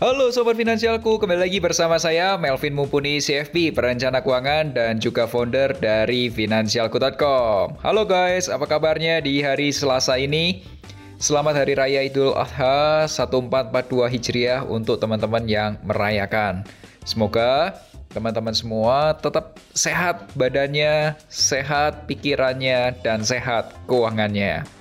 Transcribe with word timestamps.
Halo 0.00 0.32
Sobat 0.32 0.56
Finansialku, 0.56 1.20
kembali 1.20 1.44
lagi 1.44 1.60
bersama 1.60 2.00
saya 2.00 2.40
Melvin 2.40 2.72
Mumpuni 2.72 3.20
CFP, 3.20 3.76
perencana 3.76 4.24
keuangan 4.24 4.72
dan 4.72 4.96
juga 4.96 5.28
founder 5.28 5.76
dari 5.76 6.32
Finansialku.com. 6.32 7.76
Halo 7.84 8.08
guys, 8.08 8.48
apa 8.48 8.64
kabarnya 8.64 9.20
di 9.20 9.44
hari 9.44 9.68
Selasa 9.68 10.16
ini? 10.16 10.64
Selamat 11.20 11.60
Hari 11.60 11.76
Raya 11.76 12.00
Idul 12.08 12.32
Adha 12.32 13.04
1442 13.12 14.08
Hijriah 14.16 14.64
untuk 14.64 14.96
teman-teman 15.04 15.44
yang 15.44 15.76
merayakan. 15.84 16.64
Semoga 17.04 17.76
teman-teman 18.16 18.56
semua 18.56 19.12
tetap 19.20 19.60
sehat 19.76 20.32
badannya, 20.32 21.12
sehat 21.28 22.08
pikirannya, 22.08 22.96
dan 23.04 23.20
sehat 23.20 23.76
keuangannya. 23.84 24.79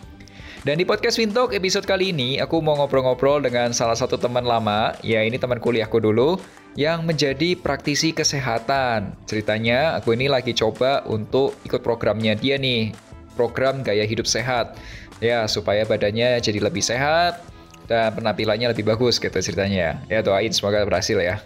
Dan 0.69 0.77
di 0.77 0.85
podcast 0.85 1.17
Fintalk 1.17 1.57
episode 1.57 1.81
kali 1.81 2.13
ini, 2.13 2.37
aku 2.37 2.61
mau 2.61 2.77
ngobrol-ngobrol 2.77 3.41
dengan 3.41 3.73
salah 3.73 3.97
satu 3.97 4.21
teman 4.21 4.45
lama, 4.45 4.93
ya 5.01 5.25
ini 5.25 5.33
teman 5.41 5.57
kuliahku 5.57 5.97
dulu, 5.97 6.37
yang 6.77 7.09
menjadi 7.09 7.57
praktisi 7.57 8.13
kesehatan. 8.13 9.17
Ceritanya, 9.25 9.97
aku 9.97 10.13
ini 10.13 10.29
lagi 10.29 10.53
coba 10.53 11.01
untuk 11.09 11.57
ikut 11.65 11.81
programnya 11.81 12.37
dia 12.37 12.61
nih, 12.61 12.93
program 13.33 13.81
gaya 13.81 14.05
hidup 14.05 14.29
sehat. 14.29 14.77
Ya, 15.17 15.49
supaya 15.49 15.89
badannya 15.89 16.37
jadi 16.37 16.61
lebih 16.61 16.85
sehat, 16.85 17.41
dan 17.89 18.13
penampilannya 18.13 18.69
lebih 18.69 18.85
bagus 18.85 19.17
gitu 19.17 19.33
ceritanya. 19.33 19.97
Ya 20.05 20.21
doain 20.21 20.53
semoga 20.53 20.85
berhasil 20.85 21.17
ya. 21.17 21.41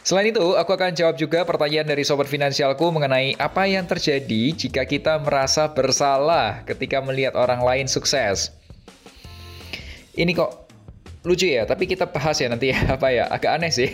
Selain 0.00 0.32
itu, 0.32 0.56
aku 0.56 0.72
akan 0.72 0.96
jawab 0.96 1.20
juga 1.20 1.44
pertanyaan 1.44 1.92
dari 1.92 2.08
sobat 2.08 2.24
finansialku 2.24 2.88
mengenai 2.88 3.36
apa 3.36 3.68
yang 3.68 3.84
terjadi 3.84 4.56
jika 4.56 4.88
kita 4.88 5.20
merasa 5.20 5.68
bersalah 5.68 6.64
ketika 6.64 7.04
melihat 7.04 7.36
orang 7.36 7.60
lain 7.60 7.84
sukses. 7.84 8.50
Ini 10.12 10.36
kok 10.36 10.68
lucu 11.24 11.48
ya, 11.48 11.64
tapi 11.64 11.88
kita 11.88 12.10
bahas 12.10 12.36
ya 12.42 12.50
nanti 12.50 12.74
ya, 12.74 12.78
apa 12.96 13.08
ya, 13.08 13.24
agak 13.32 13.60
aneh 13.60 13.72
sih. 13.72 13.88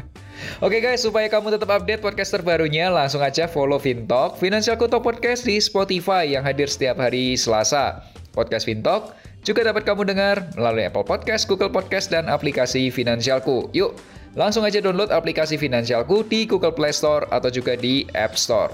Oke 0.64 0.78
guys, 0.78 1.02
supaya 1.02 1.26
kamu 1.26 1.58
tetap 1.58 1.70
update 1.82 1.98
podcast 1.98 2.30
terbarunya, 2.30 2.86
langsung 2.94 3.18
aja 3.18 3.50
follow 3.50 3.82
Fintalk, 3.82 4.38
Financial 4.38 4.78
Talk 4.78 5.02
Podcast 5.02 5.42
di 5.42 5.58
Spotify 5.58 6.30
yang 6.30 6.46
hadir 6.46 6.70
setiap 6.70 7.02
hari 7.02 7.34
Selasa. 7.34 8.06
Podcast 8.30 8.70
Fintalk 8.70 9.18
juga 9.42 9.66
dapat 9.66 9.82
kamu 9.82 10.06
dengar 10.06 10.46
melalui 10.54 10.86
Apple 10.86 11.02
Podcast, 11.02 11.50
Google 11.50 11.74
Podcast, 11.74 12.14
dan 12.14 12.30
aplikasi 12.30 12.86
Finansialku. 12.94 13.74
Yuk, 13.74 13.98
Langsung 14.38 14.62
aja 14.62 14.78
download 14.78 15.10
aplikasi 15.10 15.58
Finansialku 15.58 16.22
di 16.22 16.46
Google 16.46 16.70
Play 16.70 16.94
Store 16.94 17.26
atau 17.32 17.50
juga 17.50 17.74
di 17.74 18.06
App 18.14 18.38
Store. 18.38 18.70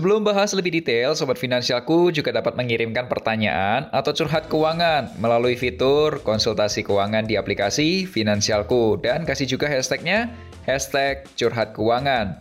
Sebelum 0.00 0.24
bahas 0.24 0.56
lebih 0.56 0.72
detail, 0.80 1.12
Sobat 1.12 1.36
Finansialku 1.36 2.08
juga 2.08 2.32
dapat 2.32 2.56
mengirimkan 2.56 3.04
pertanyaan 3.04 3.84
atau 3.92 4.16
curhat 4.16 4.48
keuangan 4.48 5.12
melalui 5.20 5.60
fitur 5.60 6.24
konsultasi 6.24 6.88
keuangan 6.88 7.28
di 7.28 7.36
aplikasi 7.36 8.08
Finansialku 8.08 8.96
dan 9.04 9.28
kasih 9.28 9.44
juga 9.44 9.68
hashtagnya 9.68 10.32
hashtag 10.64 11.28
curhat 11.36 11.76
keuangan. 11.76 12.40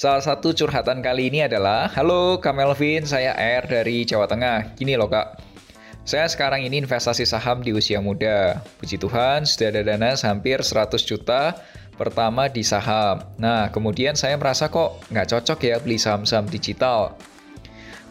Salah 0.00 0.24
satu 0.24 0.56
curhatan 0.56 1.04
kali 1.04 1.28
ini 1.28 1.44
adalah, 1.44 1.92
Halo 1.92 2.40
Kak 2.40 2.56
Melvin, 2.56 3.04
saya 3.04 3.36
R 3.36 3.68
dari 3.68 4.08
Jawa 4.08 4.24
Tengah. 4.24 4.72
Gini 4.72 4.96
loh 4.96 5.12
Kak, 5.12 5.44
saya 6.08 6.24
sekarang 6.24 6.64
ini 6.64 6.80
investasi 6.80 7.28
saham 7.28 7.60
di 7.60 7.76
usia 7.76 8.00
muda. 8.00 8.64
Puji 8.80 8.96
Tuhan, 8.96 9.44
sudah 9.44 9.76
ada 9.76 9.92
dana 9.92 10.16
hampir 10.16 10.64
100 10.64 11.04
juta 11.04 11.52
Pertama 11.94 12.50
di 12.50 12.66
saham. 12.66 13.22
Nah, 13.38 13.70
kemudian 13.70 14.18
saya 14.18 14.34
merasa 14.34 14.66
kok 14.66 14.98
nggak 15.14 15.30
cocok 15.30 15.58
ya 15.62 15.76
beli 15.78 15.94
saham-saham 15.94 16.50
digital. 16.50 17.14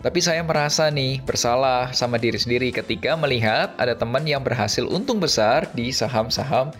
Tapi 0.03 0.19
saya 0.19 0.43
merasa 0.43 0.87
nih 0.91 1.23
bersalah 1.23 1.91
sama 1.95 2.19
diri 2.19 2.35
sendiri 2.35 2.71
ketika 2.75 3.15
melihat 3.15 3.71
ada 3.79 3.95
teman 3.95 4.23
yang 4.27 4.43
berhasil 4.43 4.83
untung 4.87 5.19
besar 5.19 5.67
di 5.75 5.91
saham-saham 5.91 6.71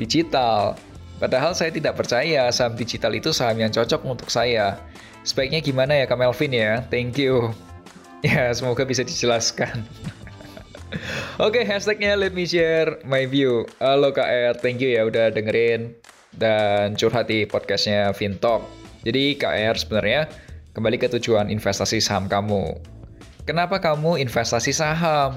digital. 0.00 0.76
Padahal 1.20 1.52
saya 1.52 1.68
tidak 1.72 1.96
percaya 1.96 2.48
saham 2.48 2.76
digital 2.76 3.12
itu 3.12 3.32
saham 3.32 3.60
yang 3.60 3.72
cocok 3.72 4.00
untuk 4.04 4.32
saya. 4.32 4.80
Sebaiknya 5.24 5.60
gimana 5.60 5.92
ya 5.96 6.08
Kak 6.08 6.16
Melvin 6.16 6.56
ya? 6.56 6.84
Thank 6.88 7.16
you. 7.16 7.52
Ya, 8.20 8.52
semoga 8.52 8.84
bisa 8.84 9.00
dijelaskan. 9.00 9.80
Oke, 11.40 11.56
okay, 11.56 11.64
hashtagnya 11.64 12.20
let 12.20 12.36
me 12.36 12.44
share 12.44 13.00
my 13.08 13.24
view. 13.24 13.64
Halo 13.80 14.12
KR, 14.12 14.60
thank 14.60 14.76
you 14.84 14.92
ya 14.92 15.08
udah 15.08 15.32
dengerin 15.32 15.96
dan 16.36 16.94
curhat 16.94 17.30
di 17.30 17.46
podcastnya 17.46 18.14
Fintalk. 18.14 18.62
Jadi 19.02 19.34
KR 19.40 19.74
sebenarnya 19.74 20.28
kembali 20.76 20.96
ke 21.00 21.08
tujuan 21.18 21.48
investasi 21.48 21.98
saham 21.98 22.28
kamu. 22.30 22.78
Kenapa 23.48 23.80
kamu 23.82 24.20
investasi 24.20 24.70
saham? 24.70 25.34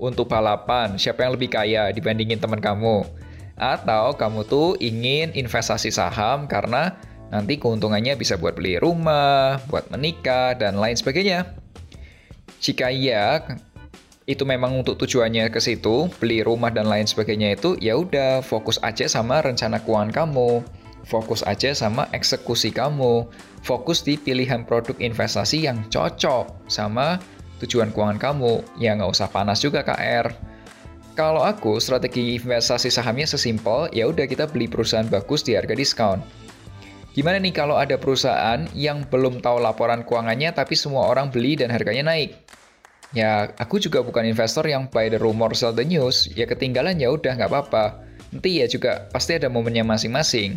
Untuk 0.00 0.32
balapan, 0.32 0.96
siapa 0.96 1.28
yang 1.28 1.36
lebih 1.36 1.52
kaya 1.52 1.92
dibandingin 1.92 2.40
teman 2.40 2.60
kamu? 2.60 3.04
Atau 3.60 4.16
kamu 4.16 4.48
tuh 4.48 4.72
ingin 4.80 5.28
investasi 5.36 5.92
saham 5.92 6.48
karena 6.48 6.96
nanti 7.28 7.60
keuntungannya 7.60 8.16
bisa 8.16 8.40
buat 8.40 8.56
beli 8.56 8.80
rumah, 8.80 9.60
buat 9.68 9.92
menikah, 9.92 10.56
dan 10.56 10.80
lain 10.80 10.96
sebagainya. 10.96 11.52
Jika 12.60 12.88
iya, 12.88 13.44
itu 14.30 14.46
memang 14.46 14.78
untuk 14.78 14.94
tujuannya 14.94 15.50
ke 15.50 15.58
situ, 15.58 16.06
beli 16.22 16.46
rumah 16.46 16.70
dan 16.70 16.86
lain 16.86 17.02
sebagainya 17.02 17.58
itu, 17.58 17.74
ya 17.82 17.98
udah 17.98 18.38
fokus 18.46 18.78
aja 18.86 19.10
sama 19.10 19.42
rencana 19.42 19.82
keuangan 19.82 20.14
kamu. 20.14 20.62
Fokus 21.10 21.42
aja 21.42 21.74
sama 21.74 22.06
eksekusi 22.14 22.70
kamu. 22.70 23.26
Fokus 23.66 24.06
di 24.06 24.14
pilihan 24.14 24.62
produk 24.62 24.94
investasi 25.02 25.66
yang 25.66 25.82
cocok 25.90 26.70
sama 26.70 27.18
tujuan 27.58 27.90
keuangan 27.90 28.22
kamu. 28.22 28.62
Ya 28.78 28.94
nggak 28.94 29.10
usah 29.10 29.26
panas 29.26 29.58
juga 29.58 29.82
KR. 29.82 30.30
Kalau 31.18 31.42
aku, 31.42 31.82
strategi 31.82 32.38
investasi 32.38 32.88
sahamnya 32.88 33.26
sesimpel, 33.26 33.90
ya 33.90 34.06
udah 34.06 34.30
kita 34.30 34.46
beli 34.46 34.70
perusahaan 34.70 35.10
bagus 35.10 35.42
di 35.42 35.58
harga 35.58 35.74
diskon. 35.74 36.22
Gimana 37.10 37.42
nih 37.42 37.50
kalau 37.50 37.74
ada 37.74 37.98
perusahaan 37.98 38.70
yang 38.70 39.02
belum 39.10 39.42
tahu 39.42 39.58
laporan 39.58 40.06
keuangannya 40.06 40.54
tapi 40.54 40.78
semua 40.78 41.10
orang 41.10 41.26
beli 41.26 41.58
dan 41.58 41.74
harganya 41.74 42.14
naik? 42.14 42.38
Ya, 43.10 43.50
aku 43.58 43.82
juga 43.82 44.06
bukan 44.06 44.22
investor 44.22 44.62
yang 44.70 44.86
buy 44.86 45.10
the 45.10 45.18
rumor, 45.18 45.50
sell 45.58 45.74
the 45.74 45.82
news. 45.82 46.30
Ya 46.38 46.46
ketinggalan 46.46 47.02
ya 47.02 47.10
udah 47.10 47.34
nggak 47.34 47.50
apa-apa. 47.50 48.06
Nanti 48.30 48.62
ya 48.62 48.70
juga 48.70 49.10
pasti 49.10 49.34
ada 49.34 49.50
momennya 49.50 49.82
masing-masing. 49.82 50.54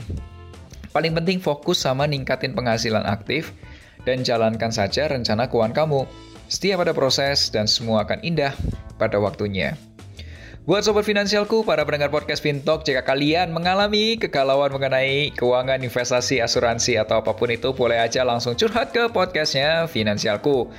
Paling 0.93 1.17
penting 1.17 1.41
fokus 1.41 1.81
sama 1.81 2.05
ningkatin 2.05 2.53
penghasilan 2.53 3.01
aktif 3.09 3.49
dan 4.05 4.21
jalankan 4.21 4.69
saja 4.69 5.09
rencana 5.09 5.49
keuangan 5.49 5.73
kamu. 5.73 6.05
Setiap 6.45 6.85
ada 6.85 6.93
proses 6.93 7.49
dan 7.49 7.65
semua 7.65 8.05
akan 8.05 8.21
indah 8.21 8.53
pada 9.01 9.17
waktunya. 9.17 9.73
Buat 10.63 10.87
sobat 10.87 11.03
finansialku, 11.03 11.67
para 11.67 11.83
pendengar 11.83 12.07
podcast 12.07 12.39
Fintalk, 12.39 12.87
jika 12.87 13.03
kalian 13.03 13.51
mengalami 13.51 14.15
kegalauan 14.15 14.71
mengenai 14.71 15.35
keuangan, 15.35 15.83
investasi, 15.83 16.39
asuransi, 16.39 16.95
atau 16.95 17.19
apa 17.19 17.35
pun 17.35 17.51
itu, 17.51 17.75
boleh 17.75 17.99
aja 17.99 18.23
langsung 18.23 18.55
curhat 18.55 18.95
ke 18.95 19.11
podcastnya 19.11 19.91
Finansialku. 19.91 20.71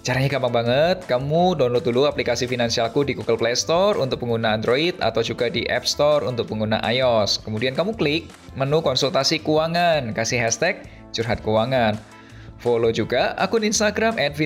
Caranya 0.00 0.32
gampang 0.32 0.64
banget, 0.64 1.04
kamu 1.04 1.60
download 1.60 1.84
dulu 1.84 2.08
aplikasi 2.08 2.48
Finansialku 2.48 3.04
di 3.04 3.12
Google 3.12 3.36
Play 3.36 3.52
Store 3.52 4.00
untuk 4.00 4.24
pengguna 4.24 4.56
Android 4.56 4.96
atau 4.96 5.20
juga 5.20 5.52
di 5.52 5.68
App 5.68 5.84
Store 5.84 6.24
untuk 6.24 6.48
pengguna 6.48 6.80
iOS. 6.88 7.44
Kemudian 7.44 7.76
kamu 7.76 7.92
klik 8.00 8.32
menu 8.56 8.80
konsultasi 8.80 9.44
keuangan, 9.44 10.16
kasih 10.16 10.40
hashtag 10.40 10.88
curhat 11.12 11.44
keuangan. 11.44 12.00
Follow 12.64 12.88
juga 12.88 13.36
akun 13.36 13.60
Instagram 13.60 14.16
at 14.16 14.40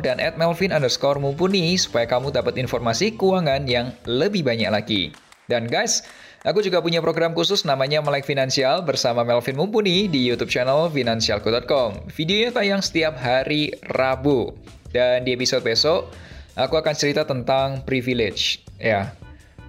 dan 0.00 0.16
at 0.16 0.40
melvin 0.40 0.72
underscore 0.72 1.20
mumpuni 1.20 1.76
supaya 1.76 2.08
kamu 2.08 2.32
dapat 2.32 2.56
informasi 2.56 3.20
keuangan 3.20 3.68
yang 3.68 3.92
lebih 4.08 4.48
banyak 4.48 4.72
lagi. 4.72 5.12
Dan 5.48 5.68
guys, 5.68 6.08
Aku 6.46 6.62
juga 6.62 6.78
punya 6.78 7.02
program 7.02 7.34
khusus 7.34 7.66
namanya 7.66 7.98
Melek 7.98 8.22
Finansial 8.22 8.78
bersama 8.86 9.26
Melvin 9.26 9.58
Mumpuni 9.58 10.06
di 10.06 10.22
YouTube 10.22 10.54
channel 10.54 10.86
finansialku.com. 10.86 12.14
Videonya 12.14 12.54
tayang 12.54 12.78
setiap 12.78 13.18
hari 13.18 13.74
Rabu. 13.90 14.54
Dan 14.94 15.26
di 15.26 15.34
episode 15.34 15.66
besok, 15.66 16.14
aku 16.54 16.78
akan 16.78 16.94
cerita 16.94 17.26
tentang 17.26 17.82
privilege. 17.82 18.62
Ya, 18.78 19.18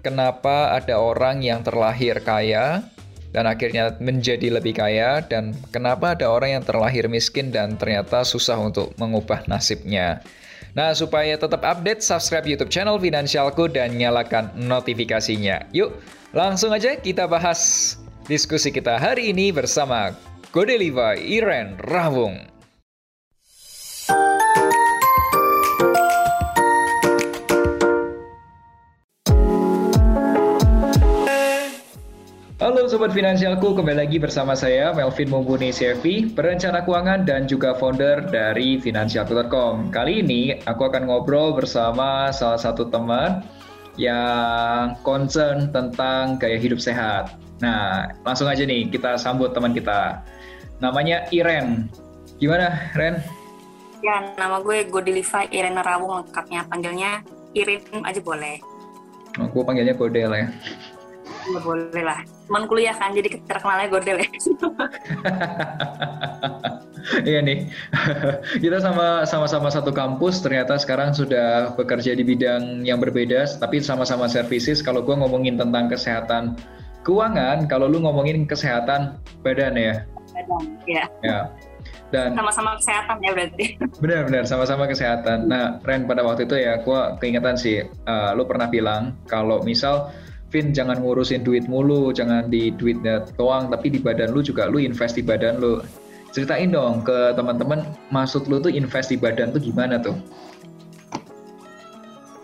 kenapa 0.06 0.78
ada 0.78 1.02
orang 1.02 1.42
yang 1.42 1.66
terlahir 1.66 2.22
kaya 2.22 2.86
dan 3.34 3.50
akhirnya 3.50 3.98
menjadi 3.98 4.62
lebih 4.62 4.78
kaya 4.78 5.26
dan 5.26 5.58
kenapa 5.74 6.14
ada 6.14 6.30
orang 6.30 6.62
yang 6.62 6.64
terlahir 6.70 7.10
miskin 7.10 7.50
dan 7.50 7.82
ternyata 7.82 8.22
susah 8.22 8.62
untuk 8.62 8.94
mengubah 9.02 9.42
nasibnya. 9.50 10.22
Nah, 10.78 10.94
supaya 10.94 11.34
tetap 11.34 11.66
update, 11.66 12.06
subscribe 12.06 12.46
YouTube 12.46 12.70
channel 12.70 13.02
Finansialku 13.02 13.74
dan 13.74 13.98
nyalakan 13.98 14.54
notifikasinya. 14.54 15.66
Yuk, 15.74 15.98
langsung 16.30 16.70
aja 16.70 16.94
kita 16.94 17.26
bahas 17.26 17.96
diskusi 18.30 18.70
kita 18.70 19.02
hari 19.02 19.34
ini 19.34 19.50
bersama 19.50 20.14
Gode 20.54 20.78
Levi 20.78 21.18
Iren 21.26 21.78
Rawung. 21.82 22.46
Halo 32.60 32.86
Sobat 32.86 33.16
Finansialku, 33.16 33.74
kembali 33.74 34.06
lagi 34.06 34.22
bersama 34.22 34.54
saya 34.54 34.94
Melvin 34.94 35.32
Mumpuni 35.34 35.74
CV, 35.74 36.30
perencana 36.30 36.86
keuangan 36.86 37.26
dan 37.26 37.50
juga 37.50 37.74
founder 37.74 38.30
dari 38.30 38.78
Finansialku.com. 38.78 39.90
Kali 39.90 40.22
ini 40.22 40.54
aku 40.68 40.86
akan 40.86 41.10
ngobrol 41.10 41.58
bersama 41.58 42.30
salah 42.30 42.62
satu 42.62 42.86
teman 42.92 43.42
yang 44.00 44.96
concern 45.04 45.68
tentang 45.76 46.40
gaya 46.40 46.56
hidup 46.56 46.80
sehat. 46.80 47.36
Nah, 47.60 48.08
langsung 48.24 48.48
aja 48.48 48.64
nih 48.64 48.88
kita 48.88 49.20
sambut 49.20 49.52
teman 49.52 49.76
kita. 49.76 50.24
Namanya 50.80 51.28
Iren. 51.36 51.92
Gimana, 52.40 52.72
Ren? 52.96 53.20
Ya, 54.00 54.32
nama 54.40 54.64
gue 54.64 54.88
Godiliva 54.88 55.44
Iren 55.52 55.76
Rawung 55.76 56.24
lengkapnya. 56.24 56.64
Panggilnya 56.72 57.20
Iren 57.52 57.84
aja 58.08 58.24
boleh. 58.24 58.64
Aku 59.36 59.68
panggilnya 59.68 59.92
Godel 59.94 60.32
ya. 60.32 60.48
Ya 61.50 61.60
boleh 61.62 62.04
lah. 62.04 62.20
Teman 62.50 62.66
kuliah 62.66 62.96
kan, 62.98 63.14
jadi 63.14 63.30
terkenalnya 63.46 63.88
Godel 63.90 64.18
ya. 64.22 64.30
iya 67.30 67.40
nih, 67.42 67.70
kita 68.64 68.82
sama 68.82 69.26
sama 69.26 69.70
satu 69.70 69.94
kampus. 69.94 70.42
Ternyata 70.42 70.78
sekarang 70.82 71.14
sudah 71.14 71.78
bekerja 71.78 72.18
di 72.18 72.26
bidang 72.26 72.86
yang 72.86 73.02
berbeda, 73.02 73.46
tapi 73.62 73.82
sama-sama 73.82 74.26
services. 74.26 74.82
Kalau 74.82 75.06
gue 75.06 75.14
ngomongin 75.14 75.58
tentang 75.58 75.90
kesehatan 75.90 76.58
keuangan, 77.06 77.70
kalau 77.70 77.90
lu 77.90 78.02
ngomongin 78.04 78.46
kesehatan 78.46 79.18
badan 79.42 79.78
ya. 79.78 80.06
Badan, 80.34 80.64
ya. 80.86 81.06
Ya. 81.26 81.50
Dan 82.10 82.34
sama-sama 82.34 82.74
kesehatan 82.82 83.22
ya 83.22 83.32
berarti. 83.38 83.66
Benar-benar 84.02 84.44
sama-sama 84.50 84.90
kesehatan. 84.90 85.46
Nah, 85.46 85.78
Ren 85.86 86.10
pada 86.10 86.26
waktu 86.26 86.50
itu 86.50 86.58
ya, 86.58 86.82
gue 86.82 87.00
keingetan 87.22 87.54
sih, 87.54 87.86
uh, 87.86 88.34
lu 88.34 88.50
pernah 88.50 88.66
bilang 88.66 89.14
kalau 89.30 89.62
misal 89.62 90.10
Vin 90.50 90.74
jangan 90.74 90.98
ngurusin 91.06 91.46
duit 91.46 91.70
mulu, 91.70 92.10
jangan 92.10 92.50
di 92.50 92.74
duitnya 92.74 93.22
doang, 93.38 93.70
tapi 93.70 93.94
di 93.94 94.02
badan 94.02 94.34
lu 94.34 94.42
juga 94.42 94.66
lu 94.66 94.82
invest 94.82 95.14
di 95.14 95.22
badan 95.22 95.62
lu. 95.62 95.78
Ceritain 96.34 96.74
dong 96.74 97.06
ke 97.06 97.34
teman-teman, 97.38 97.86
maksud 98.10 98.50
lu 98.50 98.58
tuh 98.58 98.74
invest 98.74 99.14
di 99.14 99.18
badan 99.18 99.54
tuh 99.54 99.62
gimana 99.62 100.02
tuh? 100.02 100.18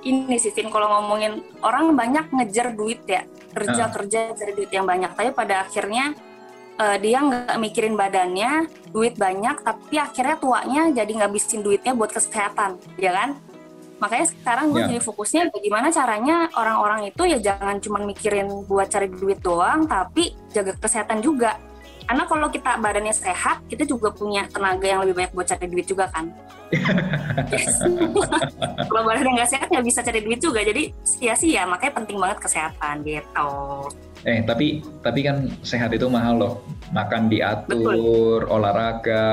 Ini 0.06 0.38
sih 0.38 0.54
Vin, 0.54 0.70
kalau 0.70 0.86
ngomongin 1.02 1.42
orang 1.66 1.98
banyak 1.98 2.30
ngejar 2.30 2.78
duit 2.78 3.02
ya, 3.10 3.26
kerja 3.58 3.90
uh. 3.90 3.92
kerja 3.94 4.38
cari 4.38 4.54
duit 4.54 4.70
yang 4.70 4.86
banyak, 4.86 5.10
tapi 5.18 5.34
pada 5.34 5.66
akhirnya 5.66 6.14
uh, 6.78 6.98
dia 7.02 7.26
nggak 7.26 7.58
mikirin 7.58 7.98
badannya, 7.98 8.70
duit 8.94 9.18
banyak, 9.18 9.66
tapi 9.66 9.98
akhirnya 9.98 10.38
tuanya 10.38 10.82
jadi 10.94 11.26
ngabisin 11.26 11.66
duitnya 11.66 11.98
buat 11.98 12.14
kesehatan, 12.14 12.78
ya 13.02 13.18
kan? 13.18 13.30
Makanya 14.06 14.28
sekarang 14.30 14.70
gue 14.70 14.78
yeah. 14.86 14.90
jadi 14.94 15.02
fokusnya 15.02 15.42
bagaimana 15.50 15.90
caranya 15.90 16.38
orang-orang 16.54 17.10
itu 17.10 17.26
ya 17.26 17.42
jangan 17.42 17.82
cuma 17.82 17.98
mikirin 18.06 18.46
buat 18.70 18.86
cari 18.86 19.10
duit 19.10 19.42
doang 19.42 19.90
tapi 19.90 20.38
jaga 20.54 20.78
kesehatan 20.78 21.26
juga. 21.26 21.58
Karena 22.06 22.30
kalau 22.30 22.54
kita 22.54 22.78
badannya 22.78 23.18
sehat 23.18 23.66
kita 23.66 23.82
juga 23.82 24.14
punya 24.14 24.46
tenaga 24.46 24.86
yang 24.86 25.02
lebih 25.02 25.18
banyak 25.18 25.34
buat 25.34 25.50
cari 25.50 25.66
duit 25.66 25.90
juga 25.90 26.06
kan. 26.14 26.30
Kalau 28.86 29.02
badannya 29.02 29.42
nggak 29.42 29.50
sehat 29.50 29.68
nggak 29.74 29.86
bisa 29.90 30.06
cari 30.06 30.22
duit 30.22 30.38
juga. 30.38 30.62
Jadi 30.62 30.94
sia-sia. 31.02 31.66
Makanya 31.66 31.98
penting 31.98 32.22
banget 32.22 32.46
kesehatan 32.46 33.02
gitu. 33.10 33.50
Eh 34.22 34.46
tapi 34.46 34.86
tapi 35.02 35.26
kan 35.26 35.50
sehat 35.66 35.98
itu 35.98 36.06
mahal 36.06 36.38
loh. 36.38 36.54
Makan 36.94 37.26
diatur 37.26 38.46
Betul. 38.46 38.54
olahraga 38.54 39.26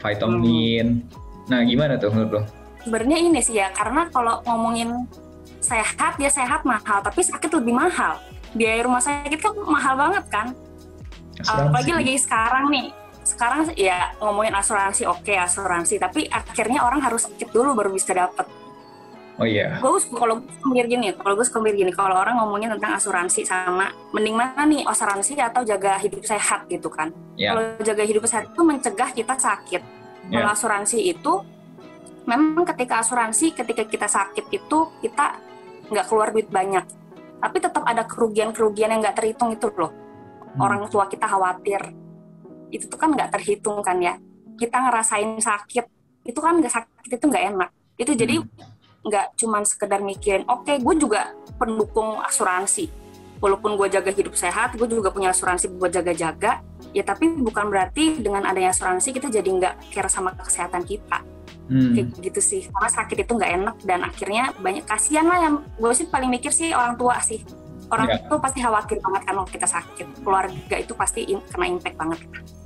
vitamin. 0.00 1.04
Hmm. 1.04 1.26
nah 1.48 1.60
gimana 1.64 1.96
tuh 1.96 2.12
menurut 2.12 2.32
lo 2.32 2.57
sebenarnya 2.84 3.18
ini 3.18 3.40
sih 3.42 3.58
ya 3.58 3.70
karena 3.74 4.06
kalau 4.12 4.42
ngomongin 4.46 5.06
sehat 5.58 6.16
ya 6.22 6.30
sehat 6.30 6.62
mahal 6.62 7.02
tapi 7.02 7.20
sakit 7.24 7.50
lebih 7.50 7.74
mahal 7.74 8.18
biaya 8.54 8.86
rumah 8.86 9.02
sakit 9.02 9.38
kan 9.40 9.52
mahal 9.66 9.94
banget 9.98 10.24
kan 10.30 10.46
asuransi. 11.42 11.68
apalagi 11.68 11.92
lagi 11.92 12.14
sekarang 12.16 12.64
nih 12.72 12.86
sekarang 13.26 13.60
ya 13.76 14.16
ngomongin 14.24 14.54
asuransi 14.56 15.04
oke 15.04 15.20
okay, 15.20 15.36
asuransi 15.36 16.00
tapi 16.00 16.24
akhirnya 16.32 16.80
orang 16.80 17.04
harus 17.04 17.28
sakit 17.28 17.52
dulu 17.52 17.76
baru 17.76 17.92
bisa 17.92 18.16
dapet 18.16 18.48
Oh 19.38 19.46
iya. 19.46 19.78
Gue 19.78 20.02
kalau 20.18 20.42
gue 20.42 20.82
gini, 20.82 21.14
kalau 21.14 21.38
gue 21.38 21.46
suka 21.46 21.62
gini, 21.70 21.94
kalau 21.94 22.18
orang 22.18 22.42
ngomongin 22.42 22.74
tentang 22.74 22.98
asuransi 22.98 23.46
sama 23.46 23.86
mending 24.10 24.34
mana 24.34 24.66
nih 24.66 24.82
asuransi 24.82 25.38
atau 25.38 25.62
jaga 25.62 25.94
hidup 26.02 26.26
sehat 26.26 26.66
gitu 26.66 26.90
kan. 26.90 27.14
Yeah. 27.38 27.54
Kalau 27.54 27.62
jaga 27.86 28.02
hidup 28.02 28.26
sehat 28.26 28.50
itu 28.50 28.62
mencegah 28.66 29.14
kita 29.14 29.38
sakit. 29.38 29.82
Yeah. 30.26 30.42
Kalau 30.42 30.48
asuransi 30.50 30.98
itu 31.14 31.32
memang 32.28 32.68
ketika 32.76 33.00
asuransi 33.00 33.56
ketika 33.56 33.88
kita 33.88 34.04
sakit 34.04 34.52
itu 34.52 34.78
kita 35.00 35.40
nggak 35.88 36.04
keluar 36.04 36.28
duit 36.28 36.52
banyak. 36.52 36.84
Tapi 37.40 37.56
tetap 37.56 37.86
ada 37.88 38.04
kerugian-kerugian 38.04 38.92
yang 38.92 39.00
nggak 39.00 39.16
terhitung 39.16 39.48
itu 39.56 39.72
loh. 39.72 39.88
Hmm. 40.48 40.64
orang 40.64 40.88
tua 40.92 41.08
kita 41.08 41.24
khawatir. 41.24 41.80
Itu 42.68 42.88
tuh 42.88 43.00
kan 43.00 43.16
nggak 43.16 43.32
terhitung 43.32 43.80
kan 43.80 43.96
ya. 44.00 44.20
Kita 44.60 44.76
ngerasain 44.76 45.40
sakit 45.40 45.86
itu 46.28 46.38
kan 46.40 46.60
nggak 46.60 46.72
sakit 46.72 47.10
itu 47.16 47.24
nggak 47.24 47.44
enak. 47.56 47.70
Itu 47.96 48.12
jadi 48.12 48.44
hmm. 48.44 49.08
nggak 49.08 49.26
hmm. 49.32 49.36
cuman 49.40 49.62
sekedar 49.64 50.00
mikirin 50.04 50.44
oke 50.44 50.68
okay, 50.68 50.76
gue 50.76 50.94
juga 51.00 51.32
pendukung 51.56 52.20
asuransi. 52.20 52.92
Walaupun 53.38 53.78
gue 53.78 53.88
jaga 53.88 54.10
hidup 54.10 54.34
sehat 54.34 54.76
gue 54.76 54.84
juga 54.84 55.14
punya 55.14 55.32
asuransi 55.32 55.72
buat 55.78 55.94
jaga-jaga. 55.94 56.60
Ya 56.92 57.04
tapi 57.04 57.28
bukan 57.32 57.72
berarti 57.72 58.20
dengan 58.20 58.44
adanya 58.44 58.74
asuransi 58.74 59.16
kita 59.16 59.32
jadi 59.32 59.48
nggak 59.48 59.94
care 59.94 60.10
sama 60.10 60.34
kesehatan 60.36 60.84
kita 60.84 61.37
hmm. 61.68 61.92
kayak 61.94 62.08
gitu 62.24 62.40
sih 62.40 62.62
karena 62.68 62.90
sakit 62.90 63.16
itu 63.24 63.32
nggak 63.32 63.52
enak 63.62 63.76
dan 63.84 64.00
akhirnya 64.04 64.44
banyak 64.58 64.84
kasihan 64.88 65.26
lah 65.28 65.38
yang 65.38 65.54
gue 65.76 65.92
sih 65.94 66.06
paling 66.08 66.32
mikir 66.32 66.52
sih 66.52 66.72
orang 66.72 66.96
tua 66.96 67.20
sih 67.20 67.44
orang 67.88 68.08
yeah. 68.12 68.20
itu 68.20 68.34
pasti 68.40 68.58
khawatir 68.60 68.96
banget 69.00 69.22
kan 69.24 69.34
kalau 69.36 69.48
kita 69.48 69.68
sakit 69.68 70.06
keluarga 70.20 70.76
itu 70.76 70.92
pasti 70.92 71.20
in, 71.28 71.40
kena 71.48 71.66
impact 71.68 71.96
banget 71.96 72.18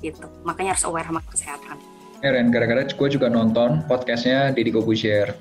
gitu 0.03 0.27
makanya 0.43 0.75
harus 0.75 0.85
aware 0.87 1.07
sama 1.07 1.21
kesehatan 1.31 1.77
Eren, 2.23 2.49
eh, 2.49 2.51
gara-gara 2.55 2.83
gue 2.87 3.09
juga 3.11 3.27
nonton 3.27 3.83
podcastnya 3.91 4.55
Deddy 4.55 4.71
Kobusier. 4.71 5.35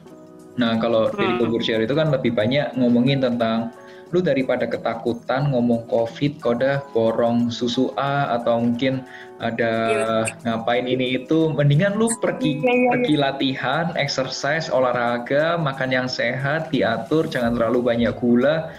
Nah, 0.58 0.82
kalau 0.82 1.14
hmm. 1.14 1.14
Deddy 1.14 1.36
Kobusier 1.38 1.80
itu 1.86 1.94
kan 1.94 2.10
lebih 2.10 2.34
banyak 2.34 2.74
ngomongin 2.74 3.22
tentang 3.22 3.70
lu 4.12 4.20
daripada 4.20 4.68
ketakutan 4.68 5.56
ngomong 5.56 5.88
covid 5.88 6.36
koda 6.44 6.84
borong 6.92 7.48
susu 7.48 7.96
A 7.96 8.36
atau 8.36 8.60
mungkin 8.60 9.08
ada 9.42 9.74
yeah. 9.90 10.24
ngapain 10.46 10.86
ini 10.86 11.18
itu? 11.18 11.50
Mendingan 11.50 11.98
lu 11.98 12.08
pergi 12.22 12.62
yeah, 12.62 12.70
yeah. 12.70 12.92
pergi 12.94 13.16
latihan 13.18 13.86
exercise 13.98 14.70
olahraga 14.70 15.58
makan 15.58 15.90
yang 15.90 16.08
sehat 16.08 16.70
diatur 16.70 17.26
jangan 17.26 17.58
terlalu 17.58 17.82
banyak 17.82 18.14
gula 18.22 18.70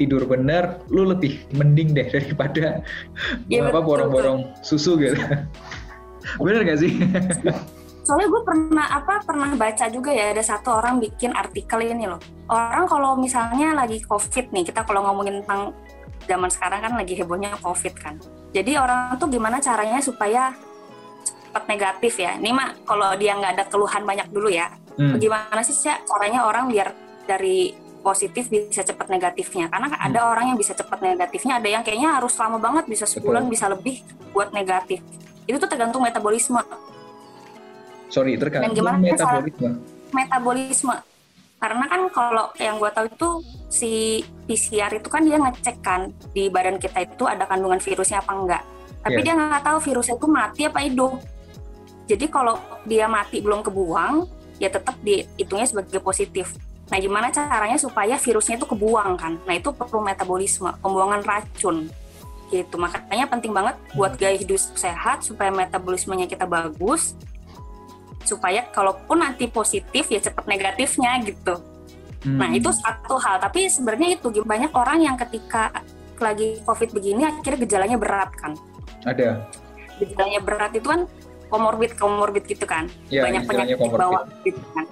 tidur 0.00 0.24
bener 0.24 0.80
lu 0.88 1.04
lebih 1.04 1.42
mending 1.52 1.92
deh 1.92 2.08
daripada 2.08 2.80
yeah, 3.50 3.68
apa 3.68 3.82
borong-borong 3.82 4.54
susu 4.62 4.96
gitu. 4.96 5.18
Bener 6.38 6.62
gak 6.62 6.80
sih? 6.80 6.96
Soalnya 8.02 8.26
gue 8.34 8.42
pernah 8.42 8.86
apa 8.98 9.22
pernah 9.22 9.50
baca 9.54 9.86
juga 9.90 10.10
ya 10.10 10.34
ada 10.34 10.42
satu 10.42 10.74
orang 10.74 10.98
bikin 10.98 11.34
artikel 11.34 11.82
ini 11.82 12.10
loh. 12.10 12.18
Orang 12.50 12.90
kalau 12.90 13.14
misalnya 13.14 13.74
lagi 13.74 14.02
covid 14.02 14.50
nih 14.50 14.70
kita 14.70 14.82
kalau 14.86 15.06
ngomongin 15.06 15.42
tentang 15.42 15.74
zaman 16.26 16.50
sekarang 16.50 16.80
kan 16.82 16.92
lagi 16.94 17.14
hebohnya 17.18 17.54
covid 17.62 17.94
kan 17.98 18.18
jadi 18.52 18.76
orang 18.76 19.16
tuh 19.16 19.32
gimana 19.32 19.56
caranya 19.64 19.98
supaya 20.04 20.52
cepat 21.48 21.64
negatif 21.68 22.20
ya? 22.20 22.36
Ini 22.36 22.52
mah 22.52 22.84
kalau 22.84 23.16
dia 23.16 23.32
nggak 23.32 23.52
ada 23.56 23.64
keluhan 23.68 24.04
banyak 24.04 24.28
dulu 24.28 24.52
ya. 24.52 24.68
Hmm. 24.92 25.16
bagaimana 25.16 25.64
sih 25.64 25.72
sih 25.72 25.88
caranya 26.04 26.44
orang 26.44 26.68
biar 26.68 26.92
dari 27.24 27.72
positif 28.04 28.52
bisa 28.52 28.84
cepat 28.84 29.08
negatifnya? 29.08 29.72
Karena 29.72 29.88
hmm. 29.88 30.06
ada 30.12 30.20
orang 30.28 30.52
yang 30.52 30.58
bisa 30.60 30.76
cepat 30.76 31.00
negatifnya 31.00 31.56
ada 31.56 31.68
yang 31.68 31.80
kayaknya 31.80 32.20
harus 32.20 32.36
lama 32.36 32.60
banget 32.60 32.84
bisa 32.84 33.08
sebulan 33.08 33.48
Betul. 33.48 33.52
bisa 33.56 33.64
lebih 33.72 33.96
buat 34.36 34.52
negatif. 34.52 35.00
Itu 35.48 35.56
tuh 35.56 35.68
tergantung 35.72 36.04
metabolisme. 36.04 36.60
Sorry 38.12 38.36
tergantung 38.36 38.76
gimana 38.76 39.00
metabolisme. 39.00 39.80
metabolisme? 40.12 40.96
Karena 41.56 41.84
kan 41.88 42.00
kalau 42.12 42.52
yang 42.60 42.76
gue 42.76 42.90
tahu 42.92 43.06
itu 43.08 43.28
si 43.72 44.20
PCR 44.44 44.92
itu 44.92 45.08
kan 45.08 45.24
dia 45.24 45.40
ngecek 45.40 45.80
kan 45.80 46.12
di 46.36 46.52
badan 46.52 46.76
kita 46.76 47.08
itu 47.08 47.24
ada 47.24 47.48
kandungan 47.48 47.80
virusnya 47.80 48.20
apa 48.20 48.32
enggak 48.36 48.62
tapi 49.00 49.24
yeah. 49.24 49.32
dia 49.32 49.34
nggak 49.34 49.64
tahu 49.64 49.78
virusnya 49.80 50.14
itu 50.20 50.28
mati 50.28 50.62
apa 50.68 50.80
hidup 50.84 51.16
jadi 52.04 52.28
kalau 52.28 52.60
dia 52.84 53.08
mati 53.08 53.40
belum 53.40 53.64
kebuang 53.64 54.28
ya 54.60 54.68
tetap 54.70 54.94
dihitungnya 55.02 55.66
sebagai 55.66 55.98
positif. 55.98 56.54
Nah, 56.92 57.00
gimana 57.00 57.32
caranya 57.32 57.80
supaya 57.80 58.20
virusnya 58.20 58.60
itu 58.60 58.66
kebuang 58.68 59.16
kan? 59.16 59.40
Nah, 59.48 59.54
itu 59.56 59.72
perlu 59.72 60.04
metabolisme, 60.04 60.70
pembuangan 60.78 61.24
racun. 61.24 61.88
Gitu. 62.52 62.74
Makanya 62.76 63.26
penting 63.32 63.50
banget 63.50 63.80
buat 63.96 64.14
gaya 64.20 64.36
hidup 64.36 64.60
sehat 64.76 65.24
supaya 65.24 65.48
metabolismenya 65.48 66.28
kita 66.28 66.44
bagus. 66.44 67.16
Supaya 68.28 68.68
kalaupun 68.70 69.24
nanti 69.24 69.48
positif 69.48 70.12
ya 70.12 70.20
cepat 70.20 70.44
negatifnya 70.44 71.16
gitu. 71.24 71.58
Hmm. 72.22 72.38
Nah, 72.38 72.48
itu 72.54 72.70
satu 72.70 73.18
hal. 73.18 73.42
Tapi 73.42 73.66
sebenarnya 73.66 74.18
itu 74.18 74.30
banyak 74.42 74.72
orang 74.74 75.02
yang 75.02 75.16
ketika 75.18 75.74
lagi 76.22 76.62
COVID 76.62 76.94
begini 76.94 77.26
akhirnya 77.26 77.58
gejalanya 77.66 77.98
berat 77.98 78.30
kan. 78.38 78.54
Ada. 79.02 79.42
Gejalanya 79.98 80.40
berat 80.42 80.72
itu 80.78 80.86
kan 80.86 81.10
komorbid 81.50 81.98
komorbid 81.98 82.46
gitu 82.46 82.62
kan. 82.62 82.86
Ya, 83.10 83.26
banyak 83.26 83.42
penyakit 83.46 83.76
bawah 83.78 84.24
gitu 84.46 84.62
kan 84.72 84.86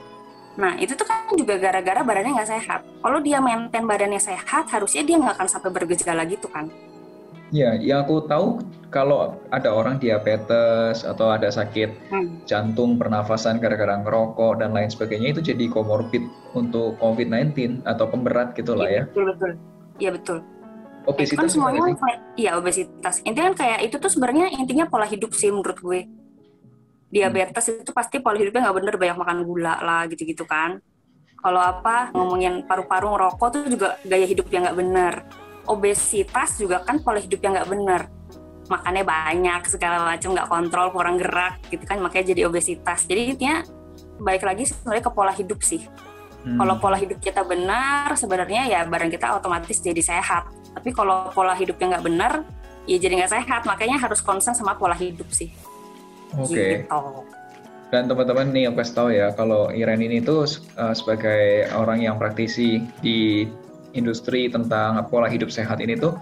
Nah, 0.61 0.77
itu 0.77 0.93
tuh 0.93 1.09
kan 1.09 1.25
juga 1.33 1.57
gara-gara 1.57 2.05
badannya 2.05 2.37
nggak 2.37 2.51
sehat. 2.53 2.81
Kalau 3.01 3.19
dia 3.25 3.41
maintain 3.41 3.87
badannya 3.87 4.21
sehat, 4.21 4.69
harusnya 4.69 5.03
dia 5.07 5.17
nggak 5.17 5.41
akan 5.41 5.49
sampai 5.49 5.71
bergejala 5.73 6.27
gitu 6.29 6.53
kan. 6.53 6.69
Ya, 7.51 7.75
yang 7.75 8.07
aku 8.07 8.31
tahu 8.31 8.63
kalau 8.95 9.35
ada 9.51 9.75
orang 9.75 9.99
diabetes 9.99 11.03
atau 11.03 11.35
ada 11.35 11.51
sakit 11.51 11.91
hmm. 12.11 12.47
jantung, 12.47 12.95
pernafasan 12.95 13.59
gara-gara 13.59 13.99
ngerokok 14.03 14.63
dan 14.63 14.71
lain 14.71 14.87
sebagainya 14.87 15.35
itu 15.35 15.43
jadi 15.55 15.67
komorbid 15.67 16.23
untuk 16.55 16.95
COVID-19 17.03 17.83
atau 17.83 18.07
pemberat 18.07 18.55
gitu 18.55 18.79
lah 18.79 18.87
ya. 18.87 19.03
Betul 19.11 19.35
betul. 19.35 19.51
Iya 19.99 20.11
betul. 20.15 20.39
Obesitas 21.11 21.39
kan 21.43 21.49
semuanya 21.51 21.97
iya 22.39 22.55
obesitas. 22.55 23.19
Intinya 23.27 23.51
kan 23.51 23.57
kayak 23.67 23.79
itu 23.91 23.97
tuh 23.99 24.11
sebenarnya 24.13 24.55
intinya 24.55 24.87
pola 24.87 25.11
hidup 25.11 25.35
sih 25.35 25.51
menurut 25.51 25.81
gue 25.83 26.07
diabetes 27.11 27.67
hmm. 27.67 27.83
itu 27.83 27.91
pasti 27.91 28.23
pola 28.23 28.39
hidupnya 28.39 28.71
nggak 28.71 28.77
bener 28.79 28.95
banyak 28.95 29.19
makan 29.19 29.39
gula 29.43 29.75
lah 29.83 30.07
gitu-gitu 30.07 30.47
kan 30.47 30.79
kalau 31.43 31.59
apa 31.59 32.15
ngomongin 32.15 32.63
paru-paru 32.65 33.19
ngerokok 33.19 33.49
tuh 33.51 33.63
juga 33.67 33.89
gaya 34.07 34.25
hidup 34.25 34.47
yang 34.55 34.71
nggak 34.71 34.79
bener 34.79 35.15
obesitas 35.67 36.57
juga 36.57 36.81
kan 36.85 37.03
pola 37.03 37.21
hidup 37.21 37.41
yang 37.43 37.57
nggak 37.57 37.71
bener 37.71 38.03
makannya 38.71 39.03
banyak 39.03 39.63
segala 39.67 40.15
macam 40.15 40.31
nggak 40.31 40.49
kontrol 40.49 40.87
kurang 40.95 41.17
gerak 41.19 41.59
gitu 41.69 41.83
kan 41.83 41.99
makanya 41.99 42.33
jadi 42.33 42.47
obesitas 42.47 43.05
jadi 43.05 43.35
intinya 43.35 43.57
baik 44.23 44.47
lagi 44.47 44.71
sebenarnya 44.71 45.03
ke 45.05 45.13
pola 45.13 45.33
hidup 45.35 45.61
sih 45.61 45.83
hmm. 46.47 46.59
kalau 46.61 46.75
pola 46.79 46.97
hidup 46.97 47.19
kita 47.19 47.43
benar 47.43 48.15
sebenarnya 48.15 48.71
ya 48.71 48.81
barang 48.87 49.11
kita 49.11 49.37
otomatis 49.37 49.83
jadi 49.83 49.99
sehat 49.99 50.47
tapi 50.71 50.95
kalau 50.95 51.35
pola 51.35 51.53
hidupnya 51.59 51.99
nggak 51.99 52.05
benar 52.07 52.33
ya 52.87 52.97
jadi 52.97 53.27
nggak 53.27 53.33
sehat 53.35 53.67
makanya 53.67 53.99
harus 53.99 54.23
concern 54.23 54.55
sama 54.55 54.79
pola 54.79 54.95
hidup 54.95 55.27
sih 55.35 55.51
Oke. 56.39 56.55
Okay. 56.55 56.71
Gitu. 56.87 57.23
Dan 57.91 58.07
teman-teman 58.07 58.55
nih 58.55 58.71
aku 58.71 58.87
kasih 58.87 58.95
tahu 58.95 59.09
ya 59.11 59.35
kalau 59.35 59.67
Iren 59.75 59.99
ini 59.99 60.23
tuh 60.23 60.47
uh, 60.79 60.95
sebagai 60.95 61.67
orang 61.75 62.07
yang 62.07 62.23
praktisi 62.23 62.87
di 63.03 63.51
industri 63.97 64.51
tentang 64.51 65.01
pola 65.09 65.27
hidup 65.27 65.51
sehat 65.51 65.83
ini 65.83 65.99
tuh 65.99 66.15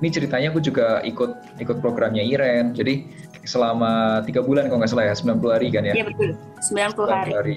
ini 0.00 0.08
ceritanya 0.12 0.52
aku 0.52 0.60
juga 0.60 1.00
ikut 1.08 1.56
ikut 1.56 1.80
programnya 1.80 2.20
Iren. 2.20 2.76
Jadi 2.76 3.08
selama 3.48 4.20
tiga 4.28 4.44
bulan 4.44 4.68
kalau 4.68 4.84
nggak 4.84 4.92
salah 4.92 5.08
ya 5.08 5.16
90 5.16 5.56
hari 5.56 5.68
kan 5.72 5.82
ya? 5.88 5.94
Iya 5.96 6.04
betul 6.04 6.30
90 6.60 7.08
hari. 7.08 7.32
hari. 7.32 7.56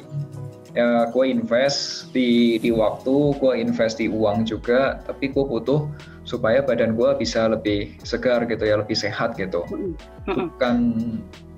Ya, 0.77 1.09
gue 1.09 1.25
invest 1.25 2.13
di 2.13 2.61
di 2.61 2.69
waktu, 2.69 3.33
gue 3.41 3.53
invest 3.57 3.97
di 3.97 4.05
uang 4.05 4.45
juga, 4.45 5.01
tapi 5.01 5.33
gue 5.33 5.41
butuh 5.41 5.89
supaya 6.29 6.61
badan 6.61 6.93
gue 6.93 7.09
bisa 7.17 7.49
lebih 7.49 7.97
segar 8.05 8.45
gitu 8.45 8.69
ya, 8.69 8.77
lebih 8.77 8.93
sehat 8.93 9.33
gitu. 9.33 9.65
Bukan 10.29 10.77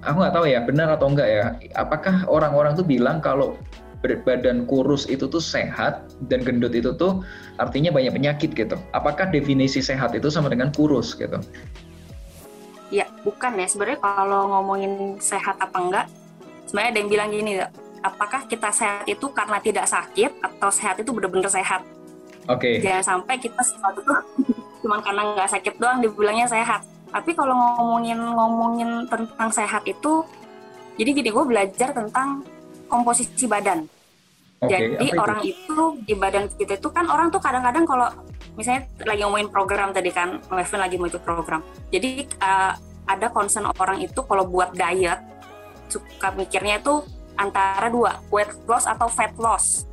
aku 0.02 0.16
nggak 0.16 0.34
tahu 0.34 0.46
ya 0.48 0.64
benar 0.64 0.96
atau 0.96 1.12
enggak 1.12 1.28
ya 1.28 1.46
apakah 1.76 2.24
orang-orang 2.26 2.74
tuh 2.74 2.88
bilang 2.88 3.20
kalau 3.20 3.60
badan 4.02 4.66
kurus 4.66 5.06
itu 5.06 5.30
tuh 5.30 5.42
sehat 5.42 6.10
dan 6.26 6.42
gendut 6.42 6.74
itu 6.74 6.90
tuh 6.98 7.22
artinya 7.62 7.94
banyak 7.94 8.14
penyakit 8.14 8.52
gitu. 8.58 8.76
Apakah 8.98 9.30
definisi 9.30 9.80
sehat 9.80 10.18
itu 10.18 10.34
sama 10.34 10.50
dengan 10.50 10.74
kurus 10.74 11.14
gitu? 11.14 11.38
Ya 12.90 13.06
bukan 13.22 13.62
ya. 13.62 13.68
Sebenarnya 13.70 14.02
kalau 14.02 14.50
ngomongin 14.50 15.22
sehat 15.22 15.56
apa 15.62 15.78
enggak 15.78 16.06
sebenarnya 16.66 16.90
ada 16.92 17.00
yang 17.00 17.10
bilang 17.10 17.30
gini 17.30 17.52
apakah 18.02 18.50
kita 18.50 18.74
sehat 18.74 19.06
itu 19.06 19.30
karena 19.30 19.62
tidak 19.62 19.86
sakit 19.86 20.42
atau 20.42 20.70
sehat 20.74 20.98
itu 21.00 21.14
benar-benar 21.14 21.52
sehat? 21.54 21.86
Oke. 22.50 22.82
Okay. 22.82 22.82
jangan 22.82 23.22
sampai 23.22 23.38
kita 23.38 23.62
sesuatu 23.62 24.02
tuh 24.02 24.18
cuma 24.82 24.98
karena 24.98 25.38
nggak 25.38 25.50
sakit 25.54 25.74
doang 25.78 26.02
dibilangnya 26.02 26.50
sehat. 26.50 26.82
Tapi 27.12 27.36
kalau 27.38 27.54
ngomongin 27.54 28.18
ngomongin 28.18 28.90
tentang 29.06 29.52
sehat 29.54 29.86
itu 29.86 30.26
jadi 30.96 31.10
gini 31.12 31.30
gue 31.30 31.46
belajar 31.46 31.92
tentang 31.92 32.42
komposisi 32.92 33.48
badan 33.48 33.88
okay, 34.60 35.00
jadi 35.00 35.08
orang 35.16 35.40
itu? 35.48 35.56
itu 35.56 35.84
di 36.04 36.14
badan 36.20 36.52
kita 36.52 36.76
itu 36.76 36.90
kan 36.92 37.08
orang 37.08 37.32
tuh 37.32 37.40
kadang-kadang 37.40 37.88
kalau 37.88 38.12
misalnya 38.60 38.84
lagi 39.08 39.24
ngomongin 39.24 39.48
program 39.48 39.96
tadi 39.96 40.12
kan 40.12 40.44
Mevin 40.52 40.82
lagi 40.84 40.96
mau 41.00 41.08
ikut 41.08 41.24
program 41.24 41.64
jadi 41.88 42.28
uh, 42.44 42.76
ada 43.08 43.32
concern 43.32 43.72
orang 43.72 44.04
itu 44.04 44.20
kalau 44.28 44.44
buat 44.44 44.76
diet 44.76 45.24
suka 45.88 46.36
mikirnya 46.36 46.84
itu 46.84 47.00
antara 47.40 47.88
dua 47.88 48.20
weight 48.28 48.52
loss 48.68 48.84
atau 48.86 49.08
fat 49.08 49.32
loss 49.40 49.88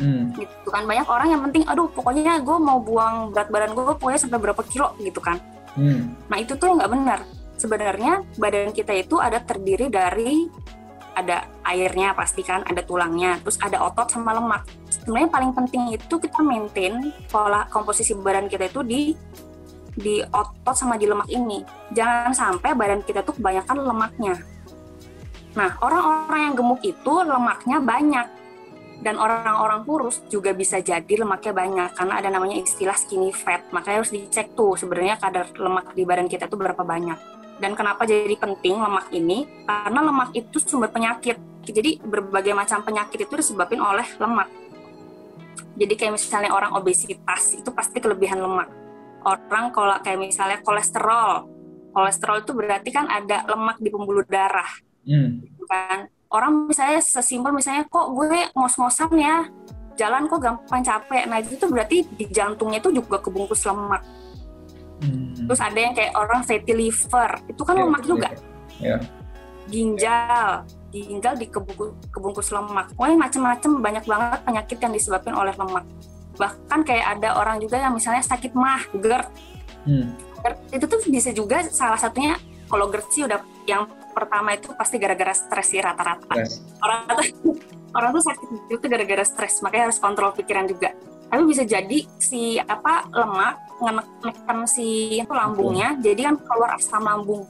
Hmm. 0.00 0.32
gitu 0.32 0.72
kan 0.72 0.88
banyak 0.88 1.04
orang 1.12 1.28
yang 1.28 1.44
penting 1.44 1.60
aduh 1.68 1.84
pokoknya 1.92 2.40
gue 2.40 2.56
mau 2.56 2.80
buang 2.80 3.36
berat 3.36 3.52
badan 3.52 3.76
gue 3.76 3.84
pokoknya 4.00 4.16
sampai 4.16 4.40
berapa 4.40 4.64
kilo 4.64 4.96
gitu 4.96 5.20
kan 5.20 5.36
Hmm. 5.78 6.18
Nah 6.26 6.38
itu 6.42 6.58
tuh 6.58 6.74
nggak 6.74 6.90
benar. 6.90 7.20
Sebenarnya 7.60 8.24
badan 8.40 8.72
kita 8.72 8.96
itu 8.96 9.20
ada 9.20 9.38
terdiri 9.44 9.92
dari 9.92 10.48
ada 11.12 11.44
airnya 11.70 12.12
pasti 12.12 12.42
kan, 12.42 12.66
ada 12.66 12.82
tulangnya, 12.82 13.38
terus 13.40 13.56
ada 13.62 13.80
otot 13.80 14.10
sama 14.10 14.34
lemak. 14.34 14.66
Sebenarnya 14.90 15.30
paling 15.30 15.52
penting 15.54 15.82
itu 15.94 16.14
kita 16.18 16.42
maintain 16.42 17.14
pola 17.30 17.64
komposisi 17.70 18.12
badan 18.18 18.50
kita 18.50 18.68
itu 18.68 18.80
di 18.82 19.00
di 19.94 20.22
otot 20.22 20.74
sama 20.74 20.98
di 20.98 21.06
lemak 21.06 21.30
ini. 21.30 21.62
Jangan 21.94 22.34
sampai 22.34 22.74
badan 22.74 23.06
kita 23.06 23.22
tuh 23.22 23.38
kebanyakan 23.38 23.76
lemaknya. 23.86 24.34
Nah, 25.54 25.70
orang-orang 25.82 26.50
yang 26.50 26.54
gemuk 26.54 26.82
itu 26.86 27.14
lemaknya 27.26 27.82
banyak 27.82 28.26
dan 29.00 29.16
orang-orang 29.16 29.80
kurus 29.88 30.20
juga 30.28 30.52
bisa 30.52 30.78
jadi 30.78 31.24
lemaknya 31.24 31.56
banyak 31.56 31.90
karena 31.96 32.14
ada 32.20 32.28
namanya 32.28 32.60
istilah 32.60 32.94
skinny 32.94 33.32
fat 33.32 33.64
makanya 33.72 34.04
harus 34.04 34.12
dicek 34.12 34.52
tuh 34.52 34.76
sebenarnya 34.76 35.16
kadar 35.16 35.48
lemak 35.56 35.96
di 35.96 36.04
badan 36.04 36.28
kita 36.28 36.46
itu 36.46 36.56
berapa 36.60 36.84
banyak 36.84 37.18
dan 37.60 37.72
kenapa 37.72 38.04
jadi 38.04 38.36
penting 38.36 38.76
lemak 38.76 39.08
ini 39.12 39.48
karena 39.64 40.00
lemak 40.04 40.36
itu 40.36 40.60
sumber 40.60 40.92
penyakit 40.92 41.40
jadi 41.70 41.90
berbagai 42.02 42.54
macam 42.54 42.82
penyakit 42.84 43.26
itu 43.26 43.34
disebabkan 43.34 43.80
oleh 43.80 44.06
lemak. 44.18 44.48
Jadi 45.78 45.94
kayak 45.96 46.12
misalnya 46.18 46.50
orang 46.52 46.76
obesitas 46.76 47.56
itu 47.56 47.70
pasti 47.72 47.98
kelebihan 48.02 48.42
lemak. 48.42 48.68
Orang 49.24 49.72
kalau 49.72 49.96
kayak 50.00 50.20
misalnya 50.20 50.58
kolesterol 50.64 51.48
kolesterol 51.90 52.46
itu 52.46 52.52
berarti 52.54 52.90
kan 52.94 53.10
ada 53.10 53.42
lemak 53.50 53.82
di 53.82 53.90
pembuluh 53.90 54.22
darah. 54.26 54.68
Hmm. 55.06 55.42
Gitu 55.42 55.64
kan. 55.66 56.06
Orang 56.30 56.70
misalnya 56.70 57.02
sesimpel 57.02 57.50
misalnya 57.50 57.90
kok 57.90 58.14
gue 58.14 58.46
ngos-ngosan 58.54 59.10
ya? 59.18 59.50
Jalan 59.98 60.30
kok 60.30 60.38
gampang 60.38 60.82
capek. 60.86 61.26
Nah 61.26 61.42
itu 61.42 61.58
tuh 61.58 61.66
berarti 61.66 62.06
di 62.06 62.24
jantungnya 62.30 62.78
itu 62.78 62.94
juga 62.94 63.18
kebungkus 63.18 63.66
lemak. 63.66 64.02
Hmm. 65.00 65.32
terus 65.48 65.60
ada 65.64 65.80
yang 65.80 65.96
kayak 65.96 66.12
orang 66.12 66.44
fatty 66.44 66.76
liver 66.76 67.30
itu 67.48 67.62
kan 67.64 67.72
ya, 67.72 67.80
lemak 67.88 68.02
juga. 68.04 68.28
ya. 68.84 68.96
ginjal 69.72 70.60
ginjal 70.90 71.34
di 71.38 71.46
kebungkus, 71.46 71.94
kebungkus 72.10 72.48
lemak 72.50 72.92
pokoknya 72.94 73.18
macam-macam 73.18 73.70
banyak 73.78 74.04
banget 74.06 74.40
penyakit 74.46 74.78
yang 74.82 74.92
disebabkan 74.92 75.34
oleh 75.34 75.54
lemak 75.54 75.84
bahkan 76.38 76.80
kayak 76.82 77.18
ada 77.18 77.36
orang 77.36 77.62
juga 77.62 77.78
yang 77.78 77.94
misalnya 77.94 78.22
sakit 78.22 78.52
mah 78.54 78.82
GERD 78.94 79.28
hmm. 79.86 80.06
GERD 80.42 80.58
itu 80.74 80.84
tuh 80.88 81.00
bisa 81.10 81.30
juga 81.30 81.62
salah 81.68 82.00
satunya 82.00 82.34
kalau 82.70 82.86
GERD 82.86 83.06
sih 83.10 83.22
udah 83.26 83.38
yang 83.66 83.86
pertama 84.10 84.58
itu 84.58 84.74
pasti 84.74 84.96
gara-gara 84.98 85.34
stres 85.34 85.66
sih 85.70 85.80
rata-rata. 85.82 86.34
Yes. 86.34 86.62
Orang 86.82 87.06
tuh 87.06 87.56
orang 87.98 88.10
tuh 88.14 88.22
sakit 88.22 88.48
itu 88.70 88.84
gara-gara 88.86 89.24
stres, 89.26 89.62
makanya 89.62 89.90
harus 89.90 89.98
kontrol 89.98 90.34
pikiran 90.34 90.66
juga. 90.66 90.94
Tapi 91.30 91.42
bisa 91.46 91.62
jadi 91.62 91.98
si 92.18 92.58
apa 92.58 93.06
lemak 93.14 93.54
ngenekan 93.80 94.66
si 94.66 95.18
itu 95.22 95.30
lambungnya, 95.30 95.94
hmm. 95.94 96.02
jadi 96.02 96.20
kan 96.30 96.34
keluar 96.42 96.70
asam 96.74 97.06
lambung. 97.06 97.46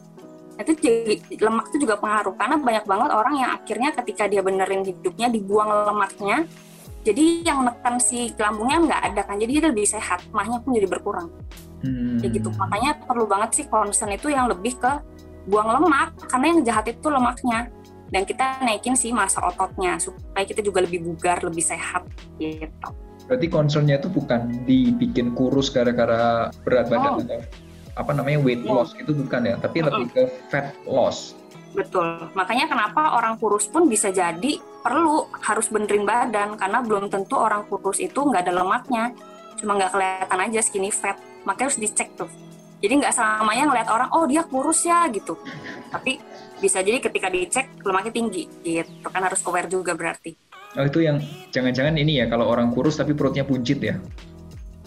Itu 0.60 0.76
jadi 0.76 1.16
lemak 1.40 1.72
itu 1.72 1.88
juga 1.88 1.96
pengaruh 1.96 2.36
karena 2.36 2.56
banyak 2.60 2.84
banget 2.84 3.10
orang 3.16 3.34
yang 3.40 3.50
akhirnya 3.56 3.90
ketika 3.96 4.28
dia 4.28 4.44
benerin 4.44 4.84
hidupnya 4.84 5.32
dibuang 5.32 5.72
lemaknya, 5.88 6.44
jadi 7.00 7.24
yang 7.48 7.64
menekan 7.64 7.96
si 7.96 8.36
lambungnya 8.36 8.78
nggak 8.84 9.02
ada 9.12 9.20
kan, 9.24 9.40
jadi 9.40 9.50
dia 9.56 9.64
lebih 9.72 9.88
sehat, 9.88 10.20
mahnya 10.36 10.60
pun 10.60 10.76
jadi 10.76 10.84
berkurang. 10.84 11.32
Hmm. 11.80 12.20
Ya 12.20 12.28
gitu, 12.28 12.52
makanya 12.60 13.00
perlu 13.00 13.24
banget 13.24 13.56
sih 13.56 13.64
concern 13.72 14.12
itu 14.12 14.28
yang 14.28 14.52
lebih 14.52 14.76
ke 14.76 14.92
buang 15.48 15.72
lemak 15.80 16.12
karena 16.28 16.46
yang 16.52 16.60
jahat 16.60 16.92
itu 16.92 17.08
lemaknya 17.08 17.72
dan 18.12 18.28
kita 18.28 18.60
naikin 18.60 18.92
sih 18.98 19.14
masa 19.14 19.40
ototnya 19.40 19.96
supaya 19.96 20.44
kita 20.44 20.60
juga 20.60 20.84
lebih 20.84 21.00
bugar 21.08 21.40
lebih 21.40 21.64
sehat 21.64 22.04
gitu. 22.36 22.88
Berarti 23.30 23.46
concernnya 23.46 24.02
itu 24.02 24.10
bukan 24.10 24.66
dibikin 24.66 25.32
kurus 25.32 25.70
gara-gara 25.70 26.50
berat 26.66 26.90
badan 26.90 27.10
oh. 27.14 27.22
atau 27.22 27.38
apa 28.00 28.16
namanya 28.16 28.40
weight 28.40 28.64
oh. 28.64 28.80
loss 28.80 28.97
itu 28.97 29.12
bukan 29.12 29.45
ya, 29.45 29.54
tapi 29.61 29.85
lebih 29.85 30.09
ke 30.11 30.23
fat 30.49 30.73
loss. 30.88 31.37
Betul. 31.71 32.33
Makanya 32.35 32.66
kenapa 32.66 33.14
orang 33.14 33.38
kurus 33.38 33.71
pun 33.71 33.87
bisa 33.87 34.11
jadi 34.11 34.59
perlu 34.83 35.30
harus 35.45 35.71
benerin 35.71 36.02
badan 36.02 36.59
karena 36.59 36.83
belum 36.83 37.12
tentu 37.12 37.38
orang 37.38 37.69
kurus 37.71 38.02
itu 38.02 38.19
nggak 38.19 38.49
ada 38.49 38.64
lemaknya, 38.64 39.14
cuma 39.61 39.78
nggak 39.78 39.92
kelihatan 39.95 40.38
aja 40.50 40.61
skinny 40.64 40.90
fat. 40.90 41.21
Makanya 41.47 41.71
harus 41.71 41.78
dicek 41.78 42.09
tuh. 42.19 42.30
Jadi 42.80 43.04
nggak 43.04 43.12
selamanya 43.12 43.64
ngeliat 43.69 43.88
orang, 43.92 44.09
oh 44.16 44.25
dia 44.25 44.42
kurus 44.49 44.88
ya 44.88 45.04
gitu. 45.12 45.37
Tapi 45.92 46.16
bisa 46.59 46.80
jadi 46.80 46.99
ketika 46.99 47.28
dicek 47.28 47.69
lemaknya 47.85 48.12
tinggi, 48.12 48.49
gitu 48.64 49.07
kan 49.12 49.21
harus 49.21 49.45
aware 49.45 49.69
juga 49.69 49.92
berarti. 49.92 50.33
Oh 50.78 50.87
itu 50.87 51.02
yang 51.02 51.19
jangan-jangan 51.50 51.99
ini 51.99 52.23
ya 52.23 52.26
kalau 52.30 52.47
orang 52.47 52.71
kurus 52.71 52.97
tapi 52.97 53.12
perutnya 53.12 53.42
buncit 53.42 53.78
ya? 53.83 53.99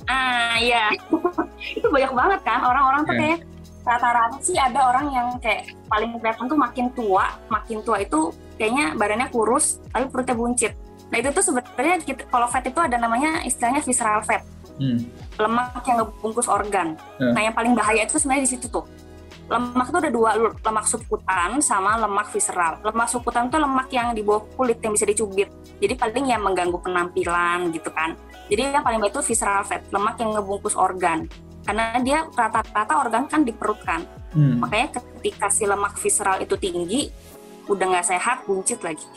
Ah 0.07 0.55
iya, 0.59 0.91
itu 1.79 1.87
banyak 1.87 2.11
banget 2.11 2.39
kan 2.43 2.59
orang-orang 2.63 3.01
tuh 3.07 3.15
yeah. 3.15 3.21
kayak 3.21 3.39
rata-rata 3.83 4.37
sih 4.39 4.55
ada 4.55 4.79
orang 4.89 5.11
yang 5.11 5.27
kayak 5.43 5.75
paling 5.91 6.15
kelihatan 6.19 6.47
tuh 6.47 6.59
makin 6.59 6.87
tua, 6.95 7.35
makin 7.51 7.83
tua 7.83 7.99
itu 7.99 8.31
kayaknya 8.55 8.95
badannya 8.95 9.27
kurus 9.31 9.83
tapi 9.91 10.07
perutnya 10.07 10.35
buncit. 10.35 10.73
Nah 11.11 11.17
itu 11.19 11.29
tuh 11.35 11.43
sebenarnya 11.43 11.95
kalau 12.31 12.47
fat 12.47 12.63
itu 12.65 12.79
ada 12.79 12.95
namanya 12.95 13.43
istilahnya 13.43 13.83
visceral 13.83 14.23
fat, 14.23 14.41
hmm. 14.79 15.03
lemak 15.37 15.83
yang 15.85 15.97
ngebungkus 16.03 16.47
organ. 16.47 16.95
Hmm. 17.19 17.31
Nah 17.35 17.41
yang 17.43 17.55
paling 17.55 17.75
bahaya 17.75 18.07
itu 18.07 18.17
sebenarnya 18.17 18.43
di 18.47 18.51
situ 18.55 18.65
tuh. 18.71 18.87
Lemak 19.53 19.93
itu 19.93 19.97
ada 20.01 20.09
dua, 20.09 20.29
lemak 20.41 20.85
subkutan 20.89 21.61
sama 21.61 22.01
lemak 22.01 22.33
visceral. 22.33 22.81
Lemak 22.81 23.05
subkutan 23.05 23.53
itu 23.53 23.61
lemak 23.61 23.87
yang 23.93 24.17
di 24.17 24.25
bawah 24.25 24.41
kulit 24.57 24.81
yang 24.81 24.97
bisa 24.97 25.05
dicubit. 25.05 25.53
Jadi 25.77 25.93
paling 25.93 26.25
yang 26.25 26.41
mengganggu 26.41 26.81
penampilan 26.81 27.69
gitu 27.69 27.93
kan. 27.93 28.17
Jadi 28.49 28.73
yang 28.73 28.81
paling 28.81 28.97
baik 28.97 29.13
itu 29.13 29.21
visceral 29.21 29.61
fat, 29.61 29.85
lemak 29.93 30.17
yang 30.17 30.33
ngebungkus 30.33 30.73
organ 30.73 31.29
karena 31.63 31.95
dia 32.03 32.27
rata-rata 32.27 32.93
organ 33.07 33.23
kan 33.25 33.41
di 33.41 33.55
perut 33.55 33.79
kan 33.81 34.03
hmm. 34.35 34.59
makanya 34.59 34.99
ketika 34.99 35.47
si 35.47 35.63
lemak 35.63 35.95
visceral 35.95 36.37
itu 36.43 36.55
tinggi 36.59 37.07
udah 37.71 37.85
nggak 37.95 38.07
sehat 38.07 38.43
buncit 38.43 38.83
lagi 38.83 39.07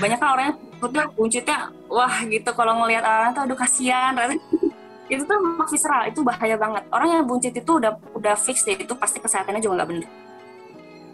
banyak 0.00 0.18
kan 0.20 0.28
orangnya 0.32 0.54
perutnya 0.80 1.04
buncitnya 1.12 1.58
wah 1.88 2.24
gitu 2.24 2.50
kalau 2.56 2.84
ngelihat 2.84 3.04
orang 3.04 3.32
tuh 3.36 3.44
aduh 3.44 3.56
kasihan 3.56 4.16
itu 5.08 5.24
tuh 5.24 5.38
visceral 5.68 6.08
itu 6.08 6.20
bahaya 6.20 6.56
banget. 6.60 6.84
Orang 6.92 7.08
yang 7.08 7.24
buncit 7.24 7.52
itu 7.56 7.72
udah 7.80 7.96
udah 8.12 8.34
fix 8.36 8.64
deh 8.68 8.76
itu 8.76 8.92
pasti 8.94 9.18
kesehatannya 9.18 9.60
juga 9.64 9.82
nggak 9.82 9.90
bener. 9.90 10.08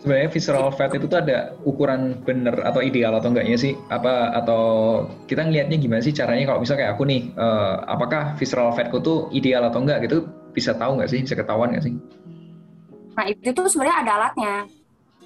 Sebenarnya 0.05 0.29
visceral 0.37 0.69
fat 0.69 0.93
itu 0.93 1.09
tuh 1.09 1.17
ada 1.17 1.57
ukuran 1.65 2.21
bener 2.21 2.61
atau 2.61 2.85
ideal 2.85 3.17
atau 3.17 3.33
enggaknya 3.33 3.57
sih? 3.57 3.73
Apa 3.89 4.37
atau 4.37 4.63
kita 5.25 5.49
ngelihatnya 5.49 5.81
gimana 5.81 6.05
sih 6.05 6.13
caranya? 6.13 6.45
Kalau 6.45 6.61
misalnya 6.61 6.81
kayak 6.85 6.93
aku 6.93 7.03
nih 7.09 7.21
uh, 7.41 7.89
apakah 7.89 8.37
visceral 8.37 8.69
fatku 8.77 9.01
tuh 9.01 9.33
ideal 9.33 9.65
atau 9.65 9.81
enggak 9.81 10.05
gitu? 10.05 10.29
Bisa 10.53 10.77
tahu 10.77 11.01
nggak 11.01 11.09
sih? 11.09 11.25
Bisa 11.25 11.33
ketahuan 11.41 11.73
nggak 11.73 11.89
sih? 11.89 11.97
Nah 13.17 13.25
itu 13.33 13.49
tuh 13.49 13.65
sebenarnya 13.65 13.97
ada 14.05 14.13
alatnya. 14.21 14.55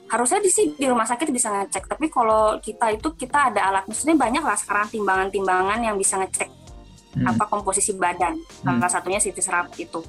Harusnya 0.08 0.40
di 0.40 0.50
sini 0.52 0.72
di 0.78 0.86
rumah 0.86 1.04
sakit 1.04 1.26
bisa 1.34 1.50
ngecek 1.50 1.84
tapi 1.90 2.06
kalau 2.06 2.62
kita 2.62 2.94
itu 2.94 3.08
kita 3.18 3.50
ada 3.50 3.74
alat. 3.74 3.84
Maksudnya 3.90 4.14
banyak 4.14 4.46
lah 4.46 4.54
sekarang 4.54 4.86
timbangan-timbangan 4.94 5.82
yang 5.82 5.98
bisa 5.98 6.22
ngecek 6.22 6.67
hmm. 7.16 7.26
apa 7.26 7.44
komposisi 7.48 7.96
badan 7.96 8.36
salah 8.60 8.76
hmm. 8.80 8.92
satunya 8.92 9.20
CT 9.22 9.38
serap 9.40 9.72
itu 9.80 10.02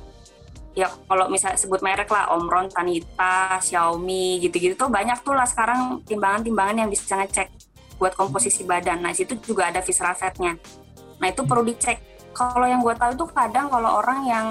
ya 0.77 0.87
kalau 1.09 1.27
misalnya 1.27 1.59
sebut 1.59 1.81
merek 1.81 2.07
lah 2.07 2.31
Omron, 2.37 2.69
Tanita, 2.71 3.59
Xiaomi 3.59 4.39
gitu-gitu 4.39 4.79
tuh 4.79 4.87
banyak 4.87 5.19
tuh 5.25 5.35
lah 5.35 5.43
sekarang 5.43 5.99
timbangan-timbangan 6.05 6.85
yang 6.85 6.89
bisa 6.89 7.19
ngecek 7.19 7.49
buat 7.99 8.15
komposisi 8.15 8.63
badan. 8.63 9.03
Nah 9.03 9.11
situ 9.11 9.35
juga 9.43 9.67
ada 9.67 9.83
visceral 9.83 10.15
fatnya. 10.15 10.55
Nah 11.19 11.27
itu 11.27 11.43
perlu 11.43 11.67
dicek. 11.67 11.99
Kalau 12.31 12.63
yang 12.63 12.79
gue 12.79 12.95
tahu 12.95 13.11
tuh 13.19 13.27
kadang 13.35 13.67
kalau 13.67 13.99
orang 13.99 14.19
yang 14.23 14.45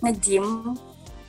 nge-gym, 0.00 0.72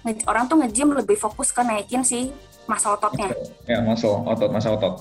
nge 0.07 0.23
orang 0.23 0.47
tuh 0.47 0.55
nge-gym 0.63 0.95
lebih 0.95 1.19
fokus 1.19 1.51
ke 1.51 1.59
naikin 1.59 2.05
si 2.07 2.31
masa 2.63 2.95
ototnya. 2.95 3.35
Ya 3.67 3.83
masa 3.83 4.07
otot, 4.07 4.49
masa 4.53 4.67
otot. 4.71 4.93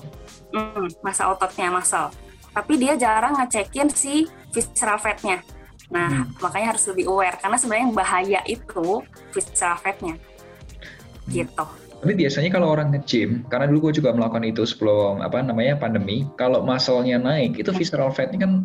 Hmm, 0.51 0.91
masa 0.99 1.31
ototnya 1.31 1.71
masa. 1.71 2.11
Tapi 2.51 2.75
dia 2.75 2.99
jarang 2.99 3.39
ngecekin 3.39 3.87
si 3.93 4.27
visceral 4.53 4.97
fatnya. 4.97 5.41
Nah, 5.89 6.25
hmm. 6.25 6.37
makanya 6.37 6.77
harus 6.77 6.85
lebih 6.85 7.09
aware 7.09 7.37
karena 7.41 7.57
sebenarnya 7.57 7.85
yang 7.89 7.97
bahaya 7.97 8.41
itu 8.45 9.01
visceral 9.33 9.77
fatnya. 9.81 10.15
Hmm. 10.15 11.29
Gitu. 11.33 11.65
Tapi 11.99 12.13
biasanya 12.15 12.49
kalau 12.55 12.71
orang 12.71 12.95
nge-gym, 12.95 13.43
karena 13.51 13.67
dulu 13.67 13.91
gue 13.91 13.99
juga 13.99 14.15
melakukan 14.15 14.47
itu 14.47 14.63
sebelum 14.63 15.19
apa 15.19 15.43
namanya 15.43 15.75
pandemi, 15.75 16.23
kalau 16.39 16.63
muscle-nya 16.63 17.19
naik, 17.19 17.59
itu 17.59 17.75
visceral 17.75 18.07
fatnya 18.15 18.47
kan 18.47 18.63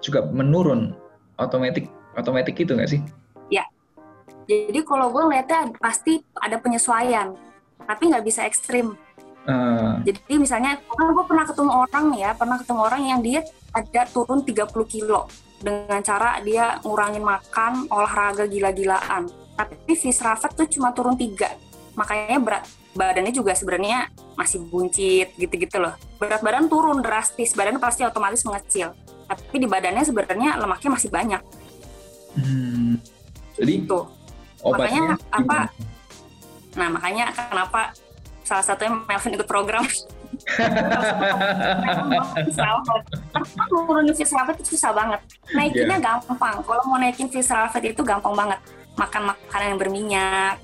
juga 0.00 0.24
menurun 0.32 0.96
otomatis 1.36 1.84
otomatis 2.16 2.56
gitu 2.56 2.72
nggak 2.72 2.88
sih? 2.88 3.00
Ya. 3.52 3.68
Jadi 4.48 4.80
kalau 4.88 5.12
gue 5.12 5.20
ngeliatnya 5.20 5.76
pasti 5.76 6.24
ada 6.40 6.56
penyesuaian, 6.56 7.36
tapi 7.84 8.08
nggak 8.08 8.24
bisa 8.24 8.48
ekstrim. 8.48 8.96
Uh. 9.42 9.98
Jadi 10.06 10.38
misalnya, 10.38 10.78
kan 10.78 11.06
gue 11.10 11.24
pernah 11.26 11.44
ketemu 11.46 11.72
orang 11.74 12.06
ya, 12.14 12.30
pernah 12.38 12.56
ketemu 12.62 12.80
orang 12.86 13.02
yang 13.02 13.20
dia 13.20 13.40
ada 13.74 14.02
turun 14.06 14.46
30 14.46 14.70
kilo 14.86 15.26
dengan 15.62 16.02
cara 16.02 16.38
dia 16.42 16.78
ngurangin 16.82 17.22
makan, 17.22 17.86
olahraga 17.90 18.46
gila-gilaan. 18.46 19.30
Tapi 19.58 19.94
visceral 19.94 20.38
fat 20.38 20.54
tuh 20.54 20.66
cuma 20.70 20.94
turun 20.94 21.14
tiga, 21.14 21.54
makanya 21.94 22.38
berat 22.42 22.64
badannya 22.92 23.32
juga 23.32 23.56
sebenarnya 23.56 24.12
masih 24.36 24.68
buncit 24.68 25.32
gitu-gitu 25.40 25.80
loh. 25.80 25.96
Berat 26.20 26.44
badan 26.44 26.68
turun 26.68 27.00
drastis, 27.00 27.56
badan 27.56 27.80
pasti 27.80 28.04
otomatis 28.04 28.44
mengecil. 28.44 28.92
Tapi 29.28 29.56
di 29.56 29.68
badannya 29.68 30.04
sebenarnya 30.04 30.60
lemaknya 30.60 30.90
masih 30.92 31.08
banyak. 31.08 31.42
Hmm. 32.36 33.00
Jadi 33.56 33.72
itu. 33.84 34.00
Makanya 34.62 35.16
apa? 35.32 35.58
Nah 36.76 36.88
makanya 36.88 37.32
kenapa 37.32 37.92
salah 38.52 38.64
satunya 38.68 38.92
Melvin 39.08 39.32
ikut 39.40 39.48
program 39.48 39.80
nurunin 43.70 44.14
visceral 44.16 44.44
fat 44.48 44.56
itu 44.58 44.76
susah 44.76 44.92
banget. 44.92 45.20
Naikinnya 45.54 45.98
yeah. 46.00 46.18
gampang. 46.20 46.56
Kalau 46.64 46.82
mau 46.88 46.98
naikin 46.98 47.28
visceral 47.30 47.68
fat 47.70 47.84
itu 47.84 48.02
gampang 48.02 48.34
banget. 48.34 48.58
Makan 48.98 49.32
makanan 49.32 49.66
yang 49.76 49.80
berminyak, 49.80 50.54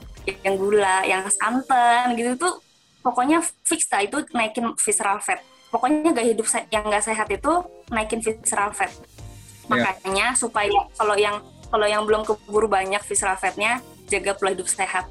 yang 0.45 0.55
gula, 0.61 1.05
yang 1.07 1.23
santan 1.33 2.13
gitu 2.19 2.37
tuh 2.37 2.55
pokoknya 3.01 3.41
fix 3.65 3.89
lah 3.89 4.05
itu 4.05 4.21
naikin 4.35 4.75
visceral 4.77 5.23
fat. 5.23 5.41
Pokoknya 5.69 6.17
gak 6.17 6.27
hidup 6.27 6.47
yang 6.73 6.89
gak 6.89 7.05
sehat 7.05 7.29
itu 7.29 7.53
naikin 7.93 8.21
visceral 8.25 8.73
fat. 8.73 8.91
Iya. 8.93 9.69
Makanya 9.69 10.27
yeah. 10.35 10.39
supaya 10.39 10.73
kalau 10.97 11.17
yang 11.17 11.41
kalau 11.69 11.85
yang 11.85 12.03
belum 12.09 12.25
keburu 12.25 12.65
banyak 12.65 13.05
visceral 13.05 13.37
fatnya, 13.37 13.85
jaga 14.09 14.33
pola 14.33 14.57
hidup 14.57 14.65
sehat 14.65 15.05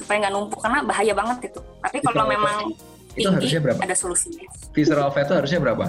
supaya 0.00 0.26
nggak 0.26 0.32
numpuk 0.32 0.60
karena 0.64 0.80
bahaya 0.80 1.12
banget 1.12 1.52
itu. 1.52 1.60
Tapi 1.84 1.98
kalau 2.00 2.24
memang 2.24 2.72
itu 3.12 3.28
harusnya 3.28 3.60
berapa? 3.60 3.80
Ada 3.84 3.96
solusinya. 3.96 4.48
Visceral 4.72 5.12
fat 5.12 5.28
itu 5.28 5.34
harusnya 5.36 5.60
berapa? 5.60 5.86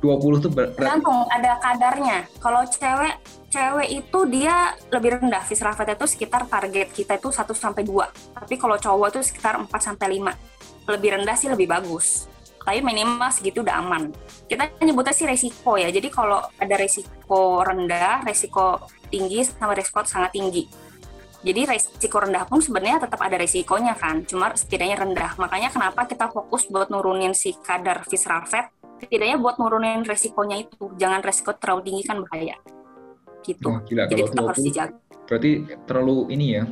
20 0.00 0.44
tuh 0.44 0.50
berat. 0.52 0.76
Tergantung, 0.76 1.24
ada 1.32 1.56
kadarnya. 1.60 2.28
Kalau 2.40 2.60
cewek 2.68 3.14
cewek 3.48 3.88
itu 3.88 4.18
dia 4.28 4.76
lebih 4.92 5.20
rendah. 5.20 5.40
Visceral 5.44 5.72
fat 5.72 5.88
itu 5.92 6.04
sekitar 6.04 6.44
target 6.48 6.92
kita 6.92 7.16
itu 7.16 7.28
1 7.32 7.52
sampai 7.56 7.82
2. 7.84 8.36
Tapi 8.36 8.54
kalau 8.60 8.76
cowok 8.76 9.16
itu 9.16 9.20
sekitar 9.24 9.56
4 9.56 9.68
sampai 9.80 10.20
5. 10.20 10.92
Lebih 10.92 11.10
rendah 11.20 11.36
sih 11.36 11.48
lebih 11.48 11.68
bagus. 11.68 12.28
Tapi 12.64 12.80
minimal 12.80 13.28
segitu 13.28 13.60
udah 13.60 13.80
aman. 13.80 14.12
Kita 14.48 14.68
nyebutnya 14.80 15.12
sih 15.12 15.28
resiko 15.28 15.76
ya. 15.76 15.88
Jadi 15.88 16.08
kalau 16.12 16.40
ada 16.60 16.74
resiko 16.76 17.60
rendah, 17.64 18.24
resiko 18.24 18.88
tinggi 19.08 19.44
sama 19.44 19.72
resiko 19.76 20.04
sangat 20.04 20.36
tinggi 20.36 20.83
jadi 21.44 21.68
resiko 21.68 22.24
rendah 22.24 22.48
pun 22.48 22.64
sebenarnya 22.64 23.04
tetap 23.04 23.20
ada 23.20 23.36
resikonya 23.36 23.92
kan, 23.92 24.24
cuma 24.24 24.56
setidaknya 24.56 24.96
rendah. 24.96 25.36
Makanya 25.36 25.68
kenapa 25.68 26.08
kita 26.08 26.32
fokus 26.32 26.64
buat 26.72 26.88
nurunin 26.88 27.36
si 27.36 27.52
kadar 27.60 28.00
visceral 28.08 28.48
fat, 28.48 28.72
setidaknya 29.04 29.36
buat 29.36 29.60
nurunin 29.60 30.08
resikonya 30.08 30.64
itu. 30.64 30.96
Jangan 30.96 31.20
resiko 31.20 31.52
terlalu 31.52 31.92
tinggi 31.92 32.02
kan 32.08 32.24
bahaya. 32.24 32.56
Gitu. 33.44 33.68
Oh, 33.68 33.76
gila, 33.84 34.08
Jadi 34.08 34.20
tetap 34.24 34.44
harus 34.48 34.64
dijaga. 34.64 34.96
Berarti 35.28 35.50
terlalu 35.84 36.16
ini 36.32 36.46
ya? 36.56 36.64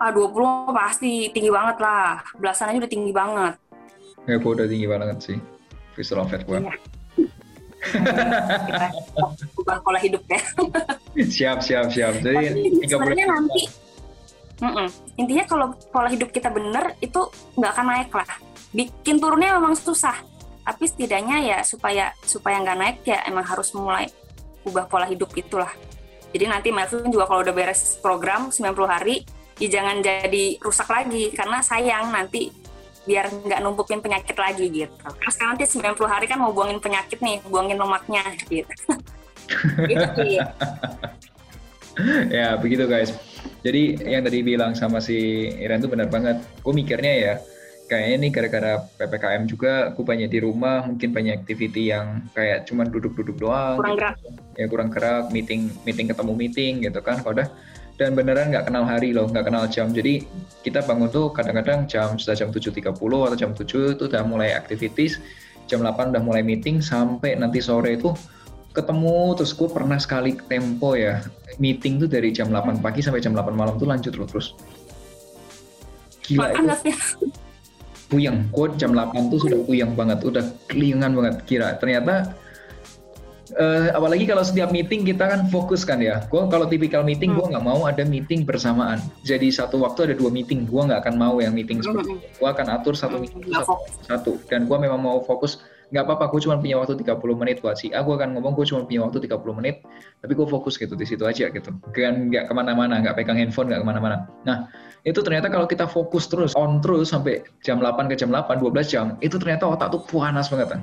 Ah, 0.00 0.08
20 0.08 0.72
pasti 0.72 1.28
tinggi 1.28 1.52
banget 1.52 1.76
lah. 1.76 2.24
Belasan 2.40 2.72
aja 2.72 2.80
udah 2.80 2.92
tinggi 2.92 3.12
banget. 3.12 3.54
Ya, 4.24 4.40
gue 4.40 4.50
udah 4.56 4.64
tinggi 4.64 4.88
banget 4.88 5.18
sih. 5.20 5.36
Visceral 5.92 6.24
fat 6.32 6.48
gue. 6.48 6.64
Iya. 6.64 6.74
kita 7.78 8.88
ubah 9.60 9.78
pola 9.84 10.00
hidup 10.00 10.24
ya. 10.26 10.40
siap, 11.28 11.60
siap, 11.60 11.92
siap. 11.92 12.24
Jadi, 12.24 12.88
sebenarnya 12.88 13.26
nanti 13.28 13.87
Mm-mm. 14.58 14.88
Intinya 15.14 15.44
kalau 15.46 15.66
pola 15.94 16.10
hidup 16.10 16.34
kita 16.34 16.50
bener 16.50 16.98
itu 16.98 17.30
nggak 17.54 17.72
akan 17.78 17.86
naik 17.86 18.10
lah. 18.10 18.30
Bikin 18.74 19.22
turunnya 19.22 19.54
memang 19.56 19.78
susah, 19.78 20.18
tapi 20.66 20.84
setidaknya 20.84 21.38
ya 21.40 21.58
supaya 21.62 22.12
supaya 22.26 22.60
nggak 22.60 22.78
naik 22.78 22.98
ya 23.06 23.22
emang 23.24 23.46
harus 23.46 23.70
mulai 23.72 24.10
ubah 24.66 24.90
pola 24.90 25.06
hidup 25.06 25.30
itulah. 25.38 25.70
Jadi 26.28 26.44
nanti 26.44 26.68
Melvin 26.68 27.08
juga 27.08 27.24
kalau 27.24 27.40
udah 27.40 27.54
beres 27.56 27.96
program 28.04 28.52
90 28.52 28.68
hari, 28.84 29.24
ya 29.56 29.68
jangan 29.80 30.04
jadi 30.04 30.60
rusak 30.60 30.90
lagi 30.92 31.32
karena 31.32 31.64
sayang 31.64 32.12
nanti 32.12 32.52
biar 33.08 33.32
nggak 33.32 33.64
numpukin 33.64 34.04
penyakit 34.04 34.36
lagi 34.36 34.68
gitu. 34.68 34.92
Terus 34.92 35.34
kan 35.40 35.56
nanti 35.56 35.64
90 35.64 35.96
hari 36.04 36.28
kan 36.28 36.36
mau 36.36 36.52
buangin 36.52 36.76
penyakit 36.76 37.16
nih, 37.24 37.40
buangin 37.48 37.80
lemaknya 37.80 38.20
gitu. 38.52 38.68
gitu 39.88 40.06
sih. 40.20 40.36
ya 42.28 42.60
begitu 42.60 42.84
guys. 42.84 43.16
Jadi 43.62 44.06
yang 44.06 44.22
tadi 44.22 44.38
bilang 44.46 44.72
sama 44.78 45.02
si 45.02 45.50
Iren 45.50 45.82
tuh 45.82 45.90
benar 45.90 46.06
banget. 46.06 46.38
Gue 46.62 46.72
mikirnya 46.74 47.14
ya, 47.18 47.34
kayaknya 47.88 48.16
nih 48.20 48.30
gara-gara 48.30 48.72
ppkm 49.00 49.42
juga 49.48 49.90
aku 49.90 50.04
banyak 50.04 50.28
di 50.28 50.38
rumah 50.44 50.84
mungkin 50.84 51.10
banyak 51.10 51.42
activity 51.42 51.90
yang 51.90 52.28
kayak 52.36 52.68
cuma 52.68 52.84
duduk-duduk 52.84 53.40
doang 53.40 53.80
kurang 53.80 53.96
gerak. 53.96 54.14
Ya 54.54 54.66
kurang 54.68 54.92
gerak 54.92 55.32
meeting 55.32 55.72
meeting 55.88 56.06
ketemu 56.06 56.32
meeting 56.36 56.72
gitu 56.84 57.00
kan 57.00 57.24
kalau 57.24 57.40
udah. 57.40 57.48
Dan 57.98 58.14
beneran 58.14 58.54
nggak 58.54 58.70
kenal 58.70 58.86
hari 58.86 59.10
loh 59.10 59.26
nggak 59.26 59.50
kenal 59.50 59.66
jam. 59.66 59.90
Jadi 59.90 60.22
kita 60.62 60.86
bangun 60.86 61.10
tuh 61.10 61.34
kadang-kadang 61.34 61.90
jam 61.90 62.14
sudah 62.14 62.38
jam 62.38 62.54
7.30 62.54 62.94
atau 62.94 63.34
jam 63.34 63.50
7 63.50 63.98
itu 63.98 64.04
udah 64.06 64.22
mulai 64.22 64.54
activities. 64.54 65.18
Jam 65.66 65.82
8 65.82 66.14
udah 66.14 66.22
mulai 66.22 66.46
meeting 66.46 66.78
sampai 66.78 67.34
nanti 67.34 67.58
sore 67.58 67.98
itu 67.98 68.14
ketemu 68.78 69.34
terus 69.34 69.52
gue 69.52 69.68
pernah 69.68 69.98
sekali 69.98 70.38
tempo 70.46 70.94
ya 70.94 71.18
meeting 71.58 71.98
tuh 71.98 72.06
dari 72.06 72.30
jam 72.30 72.54
8 72.54 72.78
pagi 72.78 73.02
sampai 73.02 73.18
jam 73.18 73.34
8 73.34 73.50
malam 73.52 73.74
tuh 73.74 73.90
lanjut 73.90 74.14
loh 74.14 74.28
terus 74.30 74.54
gila 76.22 76.54
Makan 76.54 76.64
itu 76.86 77.26
puyeng 78.08 78.46
gue 78.54 78.66
jam 78.78 78.94
8 78.94 79.32
tuh 79.34 79.38
sudah 79.42 79.58
puyeng 79.66 79.92
banget 79.98 80.22
udah 80.22 80.44
kelingan 80.70 81.12
banget 81.18 81.34
kira 81.44 81.76
ternyata 81.76 82.38
uh, 83.56 83.88
apalagi 83.96 84.28
kalau 84.28 84.44
setiap 84.44 84.68
meeting 84.68 85.06
kita 85.06 85.24
kan 85.24 85.40
fokus 85.48 85.86
kan 85.86 86.02
ya. 86.02 86.24
Gue 86.28 86.44
kalau 86.52 86.68
tipikal 86.68 87.00
meeting 87.06 87.32
hmm. 87.32 87.38
gue 87.40 87.46
nggak 87.56 87.64
mau 87.64 87.88
ada 87.88 88.04
meeting 88.04 88.44
bersamaan. 88.44 89.00
Jadi 89.24 89.48
satu 89.48 89.80
waktu 89.80 90.12
ada 90.12 90.14
dua 90.18 90.28
meeting. 90.28 90.68
Gue 90.68 90.82
nggak 90.84 91.06
akan 91.06 91.14
mau 91.16 91.36
yang 91.40 91.54
meeting 91.56 91.80
seperti 91.80 92.12
itu. 92.12 92.26
Gue 92.36 92.48
akan 92.48 92.66
atur 92.68 92.94
satu 92.98 93.16
hmm. 93.16 93.22
meeting 93.24 93.42
satu, 93.54 93.74
satu. 94.04 94.32
Dan 94.50 94.68
gue 94.68 94.76
memang 94.76 95.00
mau 95.00 95.18
fokus. 95.24 95.62
Nggak 95.88 96.04
apa-apa, 96.04 96.24
gue 96.36 96.40
cuma 96.44 96.60
punya 96.60 96.76
waktu 96.76 97.00
30 97.00 97.40
menit 97.40 97.64
buat 97.64 97.80
si 97.80 97.88
A. 97.96 98.04
Gue 98.04 98.20
akan 98.20 98.36
ngomong 98.36 98.52
gue 98.52 98.66
cuma 98.68 98.84
punya 98.84 99.08
waktu 99.08 99.24
30 99.24 99.40
menit. 99.56 99.80
Tapi 100.20 100.32
gue 100.36 100.44
fokus 100.44 100.76
gitu 100.76 100.92
di 100.92 101.08
situ 101.08 101.24
aja 101.24 101.48
gitu. 101.48 101.70
Kan 101.96 102.28
nggak 102.28 102.44
ke 102.44 102.52
mana-mana, 102.52 103.00
nggak 103.00 103.16
pegang 103.16 103.40
handphone, 103.40 103.72
nggak 103.72 103.80
ke 103.80 103.88
mana-mana. 103.88 104.28
Nah 104.44 104.68
itu 105.08 105.24
ternyata 105.24 105.48
kalau 105.48 105.64
kita 105.64 105.88
fokus 105.88 106.28
terus, 106.28 106.52
on 106.52 106.84
terus 106.84 107.08
sampai 107.08 107.40
jam 107.64 107.80
8 107.80 108.12
ke 108.12 108.20
jam 108.20 108.28
8, 108.28 108.60
12 108.60 108.84
jam, 108.84 109.16
itu 109.24 109.40
ternyata 109.40 109.64
otak 109.64 109.88
tuh 109.94 110.02
panas 110.04 110.52
banget 110.52 110.76
kan 110.76 110.82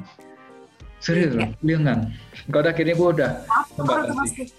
Serius 1.03 1.37
loh, 1.37 1.51
liangan. 1.61 2.09
Kalau 2.49 2.65
akhirnya 2.65 2.95
gue 2.97 3.09
udah 3.19 3.31
membatasi. 3.77 4.49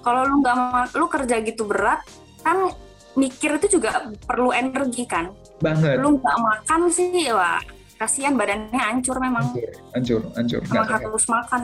Kalau 0.00 0.20
lu 0.24 0.34
nggak 0.40 0.56
lu 0.96 1.06
kerja 1.12 1.36
gitu 1.44 1.68
berat, 1.68 2.00
kan 2.40 2.72
mikir 3.12 3.60
itu 3.60 3.76
juga 3.76 4.08
perlu 4.24 4.56
energi 4.56 5.04
kan. 5.04 5.28
Banget. 5.60 6.00
Lu 6.00 6.16
nggak 6.16 6.36
makan 6.40 6.88
sih, 6.88 7.28
wah 7.36 7.60
kasihan 8.00 8.32
badannya 8.32 8.80
hancur 8.80 9.20
memang. 9.20 9.52
Hancur, 9.92 10.24
hancur. 10.32 10.60
Memang 10.64 10.88
harus 10.88 11.24
makan. 11.28 11.62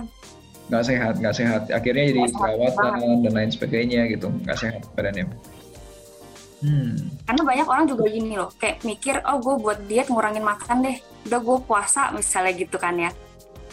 Nggak 0.68 0.84
sehat, 0.84 1.14
nggak 1.16 1.34
sehat. 1.34 1.62
Akhirnya 1.72 2.04
jadi 2.12 2.22
perawatan 2.28 3.24
dan 3.24 3.32
lain 3.32 3.50
sebagainya 3.50 4.12
gitu. 4.12 4.28
Nggak 4.44 4.58
sehat 4.60 4.84
badannya. 4.92 5.24
Hmm. 6.60 6.96
Karena 7.24 7.42
banyak 7.44 7.66
orang 7.68 7.84
juga 7.88 8.04
gini 8.08 8.36
loh, 8.36 8.52
kayak 8.60 8.84
mikir, 8.84 9.20
oh 9.24 9.40
gue 9.40 9.54
buat 9.60 9.78
diet 9.88 10.08
ngurangin 10.08 10.44
makan 10.44 10.84
deh, 10.84 10.96
udah 11.28 11.40
gue 11.40 11.58
puasa 11.64 12.12
misalnya 12.12 12.52
gitu 12.56 12.76
kan 12.76 12.96
ya 12.96 13.12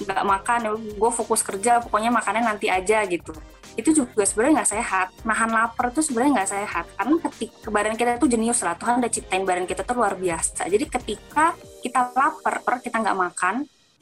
nggak 0.01 0.25
makan 0.25 0.59
ya 0.65 0.71
gue 0.73 1.11
fokus 1.13 1.45
kerja 1.45 1.77
pokoknya 1.85 2.09
makannya 2.09 2.43
nanti 2.49 2.67
aja 2.67 3.05
gitu 3.05 3.29
itu 3.73 3.89
juga 3.89 4.21
sebenarnya 4.21 4.61
nggak 4.61 4.71
sehat 4.77 5.07
nahan 5.25 5.49
lapar 5.49 5.89
tuh 5.89 6.05
sebenarnya 6.05 6.41
nggak 6.41 6.51
sehat 6.53 6.85
karena 6.93 7.15
ketika 7.25 7.67
badan 7.73 7.95
kita 7.97 8.21
tuh 8.21 8.29
jenius 8.29 8.61
lah 8.61 8.77
Tuhan 8.77 9.01
udah 9.01 9.11
ciptain 9.11 9.43
badan 9.43 9.65
kita 9.65 9.81
tuh 9.81 9.95
luar 9.97 10.13
biasa 10.13 10.69
jadi 10.69 10.85
ketika 10.85 11.57
kita 11.81 12.13
lapar 12.13 12.77
kita 12.81 13.01
nggak 13.01 13.17
makan 13.17 13.55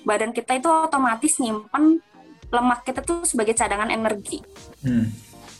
badan 0.03 0.31
kita 0.35 0.59
itu 0.59 0.67
otomatis 0.67 1.39
nyimpen 1.39 2.03
lemak 2.51 2.83
kita 2.83 2.99
tuh 2.99 3.23
sebagai 3.23 3.55
cadangan 3.55 3.87
energi 3.87 4.43
hmm. 4.83 5.07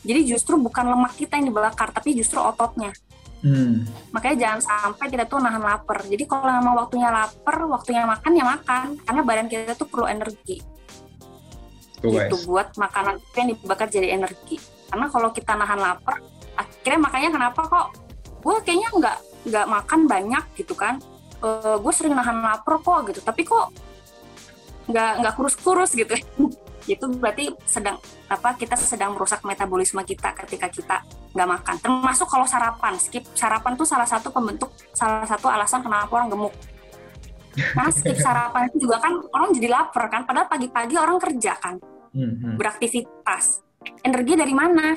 jadi 0.04 0.36
justru 0.36 0.60
bukan 0.60 0.92
lemak 0.92 1.16
kita 1.16 1.40
yang 1.40 1.48
dibakar 1.48 1.96
tapi 1.96 2.12
justru 2.12 2.40
ototnya 2.44 2.92
Hmm. 3.42 3.90
Makanya 4.14 4.38
jangan 4.38 4.62
sampai 4.62 5.10
kita 5.10 5.26
tuh 5.26 5.42
nahan 5.42 5.66
lapar. 5.66 6.06
Jadi 6.06 6.30
kalau 6.30 6.46
memang 6.46 6.78
waktunya 6.78 7.10
lapar, 7.10 7.58
waktunya 7.66 8.06
makan 8.06 8.32
ya 8.38 8.46
makan, 8.46 8.86
karena 9.02 9.22
badan 9.26 9.48
kita 9.50 9.74
tuh 9.74 9.90
perlu 9.90 10.06
energi. 10.06 10.62
Gitu 12.02 12.50
buat 12.50 12.74
makanan 12.74 13.22
yang 13.38 13.54
dibakar 13.54 13.88
jadi 13.88 14.18
energi. 14.18 14.58
Karena 14.90 15.08
kalau 15.08 15.30
kita 15.30 15.54
nahan 15.54 15.80
lapar, 15.80 16.18
akhirnya 16.58 17.00
makanya 17.00 17.30
kenapa 17.30 17.62
kok 17.70 17.88
gue 18.42 18.56
kayaknya 18.66 18.90
nggak 18.90 19.18
nggak 19.54 19.66
makan 19.70 20.00
banyak 20.10 20.44
gitu 20.58 20.74
kan? 20.74 20.98
Uh, 21.42 21.78
eh, 21.78 21.78
gue 21.78 21.94
sering 21.94 22.18
nahan 22.18 22.42
lapar 22.42 22.82
kok 22.82 23.00
gitu, 23.14 23.22
tapi 23.22 23.46
kok 23.46 23.70
nggak 24.90 25.12
nggak 25.22 25.34
kurus-kurus 25.38 25.94
gitu. 25.94 26.18
itu 26.90 27.06
berarti 27.14 27.54
sedang 27.70 28.02
apa 28.26 28.58
kita 28.58 28.74
sedang 28.74 29.14
merusak 29.14 29.46
metabolisme 29.46 30.02
kita 30.02 30.34
ketika 30.34 30.68
kita 30.74 30.98
nggak 31.38 31.48
makan. 31.48 31.76
Termasuk 31.78 32.26
kalau 32.26 32.50
sarapan 32.50 32.98
skip. 32.98 33.22
Sarapan 33.38 33.78
tuh 33.78 33.86
salah 33.86 34.10
satu 34.10 34.34
pembentuk 34.34 34.74
salah 34.92 35.24
satu 35.30 35.46
alasan 35.46 35.86
kenapa 35.86 36.10
orang 36.10 36.34
gemuk. 36.34 36.54
Karena 37.54 37.92
skip 37.94 38.18
sarapan 38.18 38.74
itu 38.74 38.90
juga 38.90 38.98
kan 38.98 39.14
orang 39.30 39.54
jadi 39.54 39.70
lapar 39.70 40.10
kan. 40.10 40.26
Padahal 40.26 40.50
pagi-pagi 40.50 40.98
orang 40.98 41.22
kerja 41.22 41.54
kan 41.62 41.78
hmm, 42.16 42.34
hmm. 42.42 42.56
beraktivitas 42.60 43.64
energi 44.06 44.34
dari 44.38 44.54
mana 44.54 44.94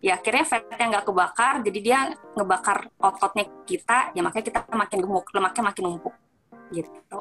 ya 0.00 0.16
akhirnya 0.16 0.44
fatnya 0.48 0.86
nggak 0.96 1.04
kebakar 1.06 1.54
jadi 1.60 1.78
dia 1.84 1.98
ngebakar 2.32 2.88
ototnya 2.96 3.44
kita 3.68 4.16
ya 4.16 4.20
makanya 4.24 4.44
kita 4.48 4.60
makin 4.72 4.98
gemuk 5.04 5.28
lemaknya 5.36 5.62
makin 5.68 5.82
numpuk 5.84 6.14
gitu 6.72 7.20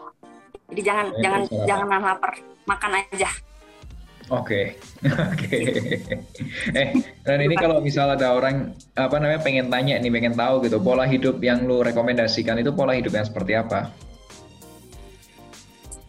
jadi 0.71 0.81
jangan 0.85 1.05
ya, 1.11 1.19
jangan 1.19 1.41
jangan 1.67 1.87
lapar 2.01 2.33
makan 2.65 2.91
aja 3.03 3.29
Oke, 4.29 4.77
oke. 5.33 5.57
Eh, 6.77 6.89
dan 7.25 7.39
ini 7.41 7.57
kalau 7.57 7.81
misal 7.81 8.13
ada 8.13 8.37
orang 8.37 8.77
apa 8.93 9.17
namanya 9.17 9.41
pengen 9.41 9.73
tanya 9.73 9.97
nih, 9.97 10.13
pengen 10.13 10.37
tahu 10.37 10.61
gitu 10.69 10.77
pola 10.77 11.09
hidup 11.09 11.41
yang 11.41 11.65
lu 11.65 11.81
rekomendasikan 11.81 12.61
itu 12.61 12.69
pola 12.69 12.93
hidup 12.93 13.09
yang 13.09 13.25
seperti 13.25 13.57
apa? 13.57 13.89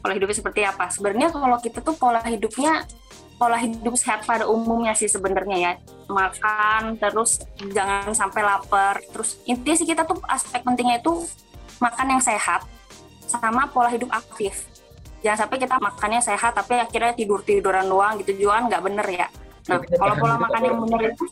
Pola 0.04 0.12
hidupnya 0.12 0.36
seperti 0.36 0.60
apa? 0.68 0.92
Sebenarnya 0.92 1.32
kalau 1.32 1.56
kita 1.64 1.80
tuh 1.80 1.96
pola 1.96 2.20
hidupnya 2.20 2.84
pola 3.40 3.56
hidup 3.56 3.96
sehat 3.96 4.28
pada 4.28 4.44
umumnya 4.44 4.92
sih 4.92 5.08
sebenarnya 5.08 5.56
ya. 5.56 5.72
Makan 6.12 7.00
terus 7.00 7.40
jangan 7.72 8.12
sampai 8.12 8.44
lapar. 8.44 9.00
Terus 9.00 9.40
intinya 9.48 9.76
sih 9.80 9.88
kita 9.88 10.04
tuh 10.04 10.20
aspek 10.28 10.60
pentingnya 10.60 11.00
itu 11.00 11.24
makan 11.80 12.06
yang 12.12 12.20
sehat 12.20 12.68
sama 13.24 13.64
pola 13.72 13.88
hidup 13.88 14.12
aktif. 14.12 14.68
Jangan 15.24 15.48
sampai 15.48 15.56
kita 15.56 15.80
makannya 15.80 16.20
sehat 16.20 16.52
tapi 16.52 16.76
akhirnya 16.76 17.16
tidur 17.16 17.40
tiduran 17.40 17.88
doang 17.88 18.20
gitu 18.20 18.36
juga 18.36 18.60
kan 18.60 18.64
nggak 18.68 18.82
bener 18.84 19.06
ya? 19.08 19.26
Nah 19.72 19.78
kalau 19.88 20.14
pola 20.20 20.34
gitu 20.36 20.44
makan 20.44 20.60
yang 20.60 20.76
bener 20.84 21.00
itu 21.08 21.24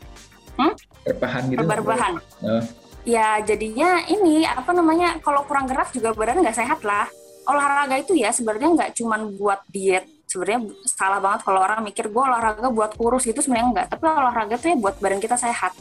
hmm? 0.56 0.72
berbahan 1.04 1.42
gitu. 1.52 1.58
Berbahan. 1.68 2.12
Uh. 2.40 2.64
ya 3.08 3.40
jadinya 3.40 4.04
ini 4.04 4.44
apa 4.44 4.68
namanya 4.76 5.16
kalau 5.24 5.40
kurang 5.48 5.64
gerak 5.64 5.88
juga 5.92 6.16
badan 6.16 6.40
nggak 6.40 6.56
sehat 6.56 6.80
lah. 6.88 7.04
Olahraga 7.48 7.96
itu 8.00 8.16
ya 8.16 8.32
sebenarnya 8.32 8.68
nggak 8.72 8.90
cuma 8.96 9.16
buat 9.36 9.60
diet 9.72 10.17
sebenarnya 10.28 10.60
salah 10.84 11.18
banget 11.18 11.40
kalau 11.42 11.64
orang 11.64 11.80
mikir 11.80 12.12
gue 12.12 12.22
olahraga 12.22 12.68
buat 12.68 12.94
kurus 12.94 13.24
gitu 13.24 13.40
sebenarnya 13.40 13.66
enggak. 13.72 13.86
Tapi 13.90 14.04
olahraga 14.04 14.54
tuh 14.60 14.68
ya 14.70 14.76
buat 14.76 14.94
badan 15.00 15.18
kita 15.18 15.40
sehat. 15.40 15.72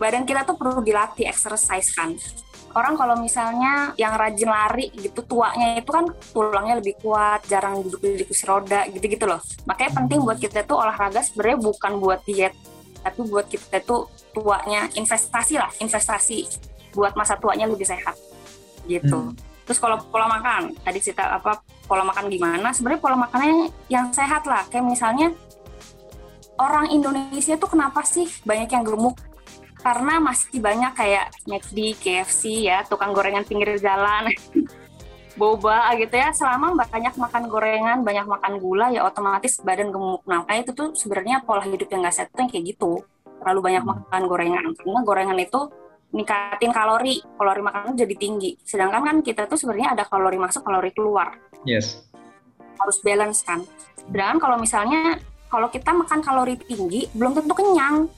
Badan 0.00 0.24
kita 0.24 0.48
tuh 0.48 0.56
perlu 0.56 0.80
dilatih 0.80 1.28
exercise 1.28 1.92
kan. 1.92 2.16
Orang 2.72 2.96
kalau 2.96 3.16
misalnya 3.20 3.92
yang 3.96 4.16
rajin 4.16 4.48
lari 4.48 4.92
gitu 4.96 5.24
tuanya 5.24 5.80
itu 5.80 5.88
kan 5.88 6.04
tulangnya 6.32 6.78
lebih 6.80 7.00
kuat 7.00 7.44
jarang 7.48 7.80
duduk 7.84 8.00
di 8.00 8.24
kursi 8.24 8.44
roda 8.48 8.88
gitu-gitu 8.88 9.28
loh. 9.28 9.40
Makanya 9.68 10.04
penting 10.04 10.24
buat 10.24 10.38
kita 10.40 10.64
tuh 10.64 10.80
olahraga 10.80 11.20
sebenarnya 11.20 11.58
bukan 11.60 11.92
buat 12.00 12.24
diet 12.24 12.56
tapi 13.02 13.20
buat 13.26 13.46
kita 13.46 13.82
tuh 13.86 14.10
tuanya 14.34 14.90
investasi 14.94 15.54
lah 15.58 15.70
investasi 15.80 16.44
buat 16.92 17.14
masa 17.14 17.38
tuanya 17.38 17.64
lebih 17.64 17.86
sehat 17.86 18.14
gitu. 18.88 19.32
Hmm. 19.32 19.36
terus 19.68 19.78
kalau 19.80 20.00
pola 20.08 20.28
makan 20.28 20.72
tadi 20.80 20.98
cerita 21.00 21.28
apa 21.28 21.60
pola 21.88 22.04
makan 22.04 22.28
gimana 22.28 22.68
sebenarnya 22.76 23.00
pola 23.00 23.16
makannya 23.16 23.72
yang 23.88 24.12
sehat 24.12 24.44
lah 24.44 24.68
kayak 24.68 24.84
misalnya 24.84 25.32
orang 26.60 26.92
Indonesia 26.92 27.56
tuh 27.56 27.72
kenapa 27.72 28.04
sih 28.04 28.28
banyak 28.44 28.68
yang 28.68 28.84
gemuk 28.84 29.16
karena 29.78 30.18
masih 30.18 30.58
banyak 30.58 30.92
kayak 30.92 31.30
McD, 31.46 31.94
KFC 32.02 32.66
ya, 32.66 32.82
tukang 32.82 33.14
gorengan 33.14 33.46
pinggir 33.46 33.78
jalan, 33.78 34.26
boba 35.40 35.94
gitu 35.94 36.12
ya. 36.18 36.34
Selama 36.34 36.74
banyak 36.74 37.14
makan 37.14 37.46
gorengan, 37.46 37.98
banyak 38.02 38.26
makan 38.26 38.58
gula 38.58 38.90
ya 38.90 39.06
otomatis 39.06 39.62
badan 39.62 39.94
gemuk. 39.94 40.26
Nah, 40.26 40.42
kayak 40.50 40.66
itu 40.66 40.72
tuh 40.74 40.88
sebenarnya 40.98 41.46
pola 41.46 41.62
hidup 41.62 41.86
yang 41.88 42.02
nggak 42.02 42.14
sehat 42.14 42.34
yang 42.34 42.50
kayak 42.50 42.74
gitu. 42.74 43.06
Terlalu 43.38 43.60
banyak 43.62 43.82
hmm. 43.86 43.92
makan 43.94 44.22
gorengan. 44.26 44.64
Karena 44.74 45.00
gorengan 45.06 45.38
itu 45.38 45.60
ningkatin 46.08 46.72
kalori, 46.72 47.20
kalori 47.36 47.62
makanan 47.62 47.92
jadi 47.96 48.14
tinggi. 48.16 48.56
Sedangkan 48.64 49.02
kan 49.04 49.16
kita 49.20 49.44
tuh 49.44 49.60
sebenarnya 49.60 49.92
ada 49.92 50.04
kalori 50.08 50.40
masuk, 50.40 50.64
kalori 50.64 50.90
keluar. 50.96 51.36
Yes. 51.68 52.00
Harus 52.80 52.98
balance 53.04 53.44
kan. 53.44 53.60
Sedangkan 54.08 54.38
kalau 54.40 54.56
misalnya 54.56 55.20
kalau 55.48 55.68
kita 55.72 55.90
makan 55.96 56.20
kalori 56.20 56.54
tinggi 56.60 57.08
belum 57.16 57.32
tentu 57.36 57.52
kenyang 57.56 58.08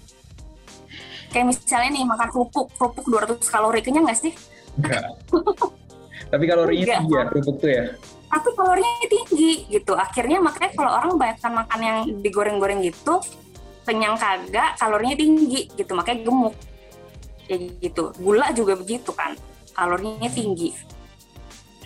kayak 1.31 1.47
misalnya 1.47 1.91
nih 1.95 2.05
makan 2.05 2.29
kerupuk 2.29 2.67
kerupuk 2.75 3.07
200 3.07 3.39
kalori 3.47 3.81
kenyang 3.81 4.05
nggak 4.05 4.19
sih 4.19 4.35
enggak 4.79 5.07
tapi 6.31 6.45
kalorinya 6.47 6.83
enggak. 6.83 6.99
tinggi 7.07 7.15
ya 7.15 7.25
kerupuk 7.31 7.57
tuh 7.63 7.71
ya 7.71 7.85
tapi 8.31 8.49
kalorinya 8.55 9.07
tinggi 9.07 9.51
gitu 9.71 9.93
akhirnya 9.95 10.39
makanya 10.43 10.71
kalau 10.75 10.91
orang 10.91 11.11
banyakkan 11.19 11.53
makan 11.55 11.81
yang 11.83 11.99
digoreng-goreng 12.23 12.79
gitu 12.83 13.23
kenyang 13.87 14.19
kagak 14.19 14.75
kalorinya 14.79 15.17
tinggi 15.19 15.71
gitu 15.79 15.93
makanya 15.95 16.27
gemuk 16.27 16.55
kayak 17.51 17.83
gitu. 17.83 18.15
Gula 18.23 18.55
juga 18.55 18.79
begitu 18.79 19.11
kan 19.11 19.35
kalorinya 19.75 20.31
tinggi. 20.31 20.71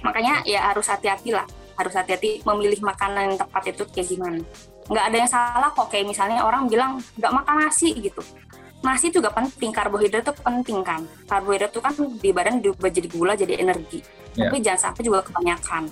Makanya 0.05 0.45
ya 0.45 0.69
harus 0.69 0.85
hati-hati 0.93 1.33
lah 1.33 1.49
harus 1.75 1.95
hati-hati 1.95 2.43
memilih 2.47 2.81
makanan 2.87 3.35
yang 3.35 3.39
tepat 3.39 3.75
itu 3.75 3.83
kayak 3.91 4.09
gimana. 4.13 4.39
Nggak 4.87 5.05
ada 5.11 5.17
yang 5.17 5.31
salah 5.31 5.71
kok 5.73 5.89
kayak 5.91 6.07
misalnya 6.07 6.45
orang 6.45 6.71
bilang 6.71 7.01
nggak 7.19 7.33
makan 7.33 7.67
nasi 7.67 7.91
gitu. 7.99 8.23
Nasi 8.85 9.09
juga 9.09 9.33
penting 9.33 9.73
karbohidrat 9.73 10.23
itu 10.29 10.35
penting 10.45 10.85
kan. 10.85 11.03
Karbohidrat 11.25 11.73
itu 11.73 11.81
kan 11.81 11.95
di 11.97 12.31
badan 12.31 12.61
diubah 12.61 12.91
jadi 12.93 13.09
gula 13.09 13.33
jadi 13.35 13.65
energi. 13.65 14.05
Yeah. 14.35 14.51
tapi 14.51 14.67
jangan 14.67 14.91
sampai 14.91 15.03
juga 15.07 15.23
kebanyakan. 15.31 15.87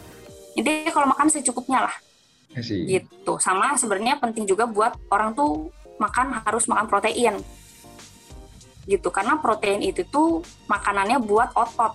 Intinya 0.59 0.91
kalau 0.91 1.07
makan 1.15 1.27
secukupnya 1.31 1.87
lah. 1.87 1.95
Gitu. 2.59 3.33
Sama 3.39 3.79
sebenarnya 3.79 4.19
penting 4.19 4.45
juga 4.45 4.67
buat 4.69 4.99
orang 5.09 5.33
tuh 5.33 5.71
makan 5.97 6.43
harus 6.43 6.67
makan 6.67 6.91
protein 6.91 7.39
gitu. 8.87 9.09
Karena 9.15 9.39
protein 9.39 9.83
itu 9.83 10.03
tuh 10.07 10.43
makanannya 10.67 11.23
buat 11.23 11.55
otot. 11.55 11.95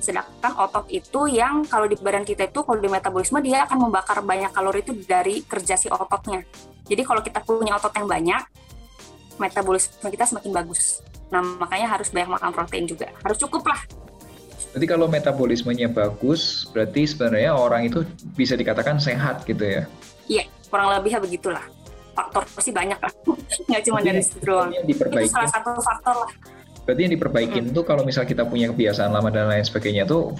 Sedangkan 0.00 0.52
otot 0.56 0.88
itu 0.92 1.30
yang 1.30 1.64
kalau 1.64 1.88
di 1.88 1.96
badan 1.96 2.24
kita 2.24 2.48
itu 2.48 2.60
kalau 2.64 2.80
di 2.80 2.88
metabolisme 2.90 3.40
dia 3.40 3.64
akan 3.64 3.88
membakar 3.88 4.20
banyak 4.20 4.52
kalori 4.52 4.84
itu 4.84 4.92
dari 5.04 5.44
kerja 5.44 5.74
si 5.76 5.88
ototnya. 5.88 6.44
Jadi 6.86 7.02
kalau 7.02 7.20
kita 7.24 7.42
punya 7.42 7.76
otot 7.76 7.92
yang 7.96 8.06
banyak 8.06 8.42
metabolisme 9.36 10.08
kita 10.08 10.24
semakin 10.28 10.52
bagus. 10.52 11.04
Nah 11.32 11.42
makanya 11.42 11.98
harus 11.98 12.08
banyak 12.12 12.30
makan 12.30 12.50
protein 12.52 12.84
juga. 12.88 13.12
Harus 13.24 13.40
cukup 13.40 13.66
lah. 13.68 13.80
Berarti 14.72 14.86
kalau 14.92 15.08
metabolismenya 15.08 15.88
bagus, 15.88 16.68
berarti 16.68 17.08
sebenarnya 17.08 17.56
orang 17.56 17.88
itu 17.88 18.04
bisa 18.36 18.60
dikatakan 18.60 19.00
sehat 19.00 19.48
gitu 19.48 19.64
ya? 19.64 19.82
Iya, 20.28 20.44
kurang 20.68 20.92
lebih 20.92 21.16
begitulah 21.16 21.75
faktor 22.16 22.42
pasti 22.48 22.72
banyak 22.72 22.96
lah 22.96 23.12
nggak 23.68 23.82
cuma 23.84 23.98
dari 24.00 24.22
situ 24.24 24.40
doang 24.40 24.72
itu 24.72 25.28
salah 25.28 25.50
satu 25.52 25.76
faktor 25.84 26.16
lah 26.24 26.30
berarti 26.88 27.00
yang 27.04 27.12
diperbaikin 27.12 27.64
hmm. 27.68 27.76
tuh 27.76 27.84
kalau 27.84 28.02
misal 28.06 28.24
kita 28.24 28.48
punya 28.48 28.72
kebiasaan 28.72 29.12
lama 29.12 29.28
dan 29.28 29.52
lain 29.52 29.62
sebagainya 29.66 30.08
tuh 30.08 30.32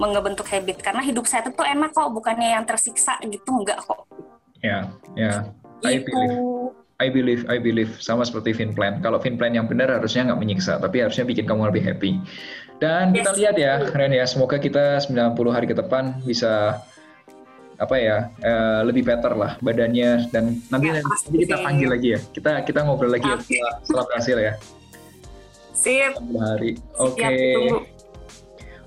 mengebentuk 0.00 0.48
habit. 0.48 0.80
Karena 0.80 1.04
hidup 1.04 1.28
saya 1.28 1.44
itu 1.44 1.60
enak 1.60 1.92
kok 1.92 2.08
bukannya 2.08 2.56
yang 2.56 2.64
tersiksa 2.64 3.20
gitu 3.20 3.60
enggak 3.60 3.84
kok. 3.84 4.08
Ya 4.64 4.88
ya. 5.12 5.52
I 5.84 6.00
gitu. 6.00 6.08
believe 6.08 6.34
I 6.98 7.06
believe 7.12 7.42
I 7.46 7.56
believe. 7.60 7.92
Sama 8.00 8.24
seperti 8.24 8.56
fin 8.56 8.72
plan 8.72 9.04
kalau 9.04 9.20
fin 9.20 9.36
plan 9.36 9.52
yang 9.52 9.68
benar 9.68 9.92
harusnya 9.92 10.32
nggak 10.32 10.40
menyiksa 10.40 10.80
tapi 10.80 11.04
harusnya 11.04 11.28
bikin 11.28 11.44
kamu 11.44 11.68
lebih 11.68 11.84
happy. 11.84 12.16
Dan 12.80 13.12
yes. 13.12 13.20
kita 13.20 13.30
lihat 13.36 13.56
ya 13.60 13.74
Ren 13.92 14.16
ya. 14.16 14.24
Semoga 14.24 14.56
kita 14.56 14.96
90 15.04 15.36
hari 15.52 15.68
ke 15.68 15.76
depan 15.76 16.24
bisa 16.24 16.80
apa 17.78 17.94
ya 17.94 18.26
uh, 18.42 18.80
lebih 18.82 19.04
better 19.04 19.36
lah 19.36 19.60
badannya. 19.60 20.32
Dan 20.32 20.64
nanti 20.72 20.88
ya, 20.88 21.04
nanti 21.04 21.36
kita 21.44 21.56
panggil 21.60 21.88
lagi 21.92 22.08
ya. 22.16 22.20
Kita 22.32 22.50
kita 22.64 22.80
ngobrol 22.80 23.12
lagi 23.12 23.28
okay. 23.28 23.36
ya 23.36 23.44
setelah, 23.44 23.74
setelah 23.84 24.04
berhasil 24.08 24.36
ya. 24.40 24.54
Sip. 25.78 26.12
Hari. 26.18 26.72
Oke. 26.98 27.22
okay. 27.22 27.97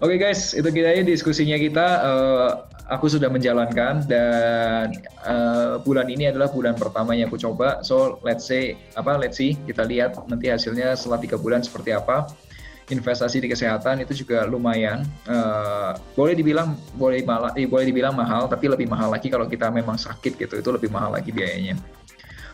Oke 0.02 0.18
okay 0.18 0.34
guys, 0.34 0.58
itu 0.58 0.66
kita 0.66 0.98
ya 0.98 1.06
diskusinya 1.06 1.62
kita. 1.62 1.88
Uh, 2.02 2.50
aku 2.90 3.06
sudah 3.06 3.30
menjalankan 3.30 4.02
dan 4.10 4.90
uh, 5.30 5.78
bulan 5.86 6.10
ini 6.10 6.26
adalah 6.26 6.50
bulan 6.50 6.74
pertama 6.74 7.14
yang 7.14 7.30
aku 7.30 7.38
coba. 7.38 7.86
So 7.86 8.18
let's 8.26 8.50
say 8.50 8.82
apa? 8.98 9.14
Let's 9.22 9.38
see 9.38 9.62
kita 9.62 9.86
lihat 9.86 10.18
nanti 10.26 10.50
hasilnya 10.50 10.98
setelah 10.98 11.22
tiga 11.22 11.38
bulan 11.38 11.62
seperti 11.62 11.94
apa. 11.94 12.26
Investasi 12.90 13.46
di 13.46 13.48
kesehatan 13.54 14.02
itu 14.02 14.26
juga 14.26 14.42
lumayan. 14.50 15.06
Uh, 15.30 15.94
boleh 16.18 16.34
dibilang 16.34 16.74
boleh 16.98 17.22
malah, 17.22 17.54
eh, 17.54 17.70
boleh 17.70 17.86
dibilang 17.86 18.18
mahal, 18.18 18.50
tapi 18.50 18.74
lebih 18.74 18.90
mahal 18.90 19.14
lagi 19.14 19.30
kalau 19.30 19.46
kita 19.46 19.70
memang 19.70 20.02
sakit 20.02 20.34
gitu. 20.42 20.66
Itu 20.66 20.74
lebih 20.74 20.90
mahal 20.90 21.14
lagi 21.14 21.30
biayanya. 21.30 21.78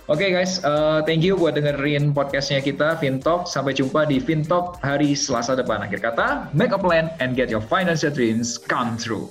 Oke 0.07 0.23
okay 0.23 0.39
guys, 0.39 0.63
uh, 0.63 1.03
thank 1.03 1.19
you 1.19 1.35
buat 1.35 1.59
dengerin 1.59 2.15
podcastnya 2.15 2.63
kita 2.63 2.95
Fintalk. 2.95 3.43
Sampai 3.43 3.75
jumpa 3.75 4.07
di 4.07 4.23
Fintalk 4.23 4.79
hari 4.79 5.11
Selasa 5.11 5.51
depan. 5.51 5.83
Akhir 5.83 5.99
kata, 5.99 6.47
make 6.55 6.71
a 6.71 6.79
plan 6.79 7.11
and 7.19 7.35
get 7.35 7.51
your 7.51 7.59
financial 7.59 8.07
dreams 8.07 8.55
come 8.55 8.95
true. 8.95 9.27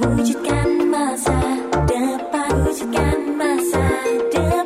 Wujudkan 0.00 0.88
masa 0.88 1.36
depan, 1.84 2.50
wujudkan 2.64 3.18
masa 3.36 3.84
depan. 4.32 4.60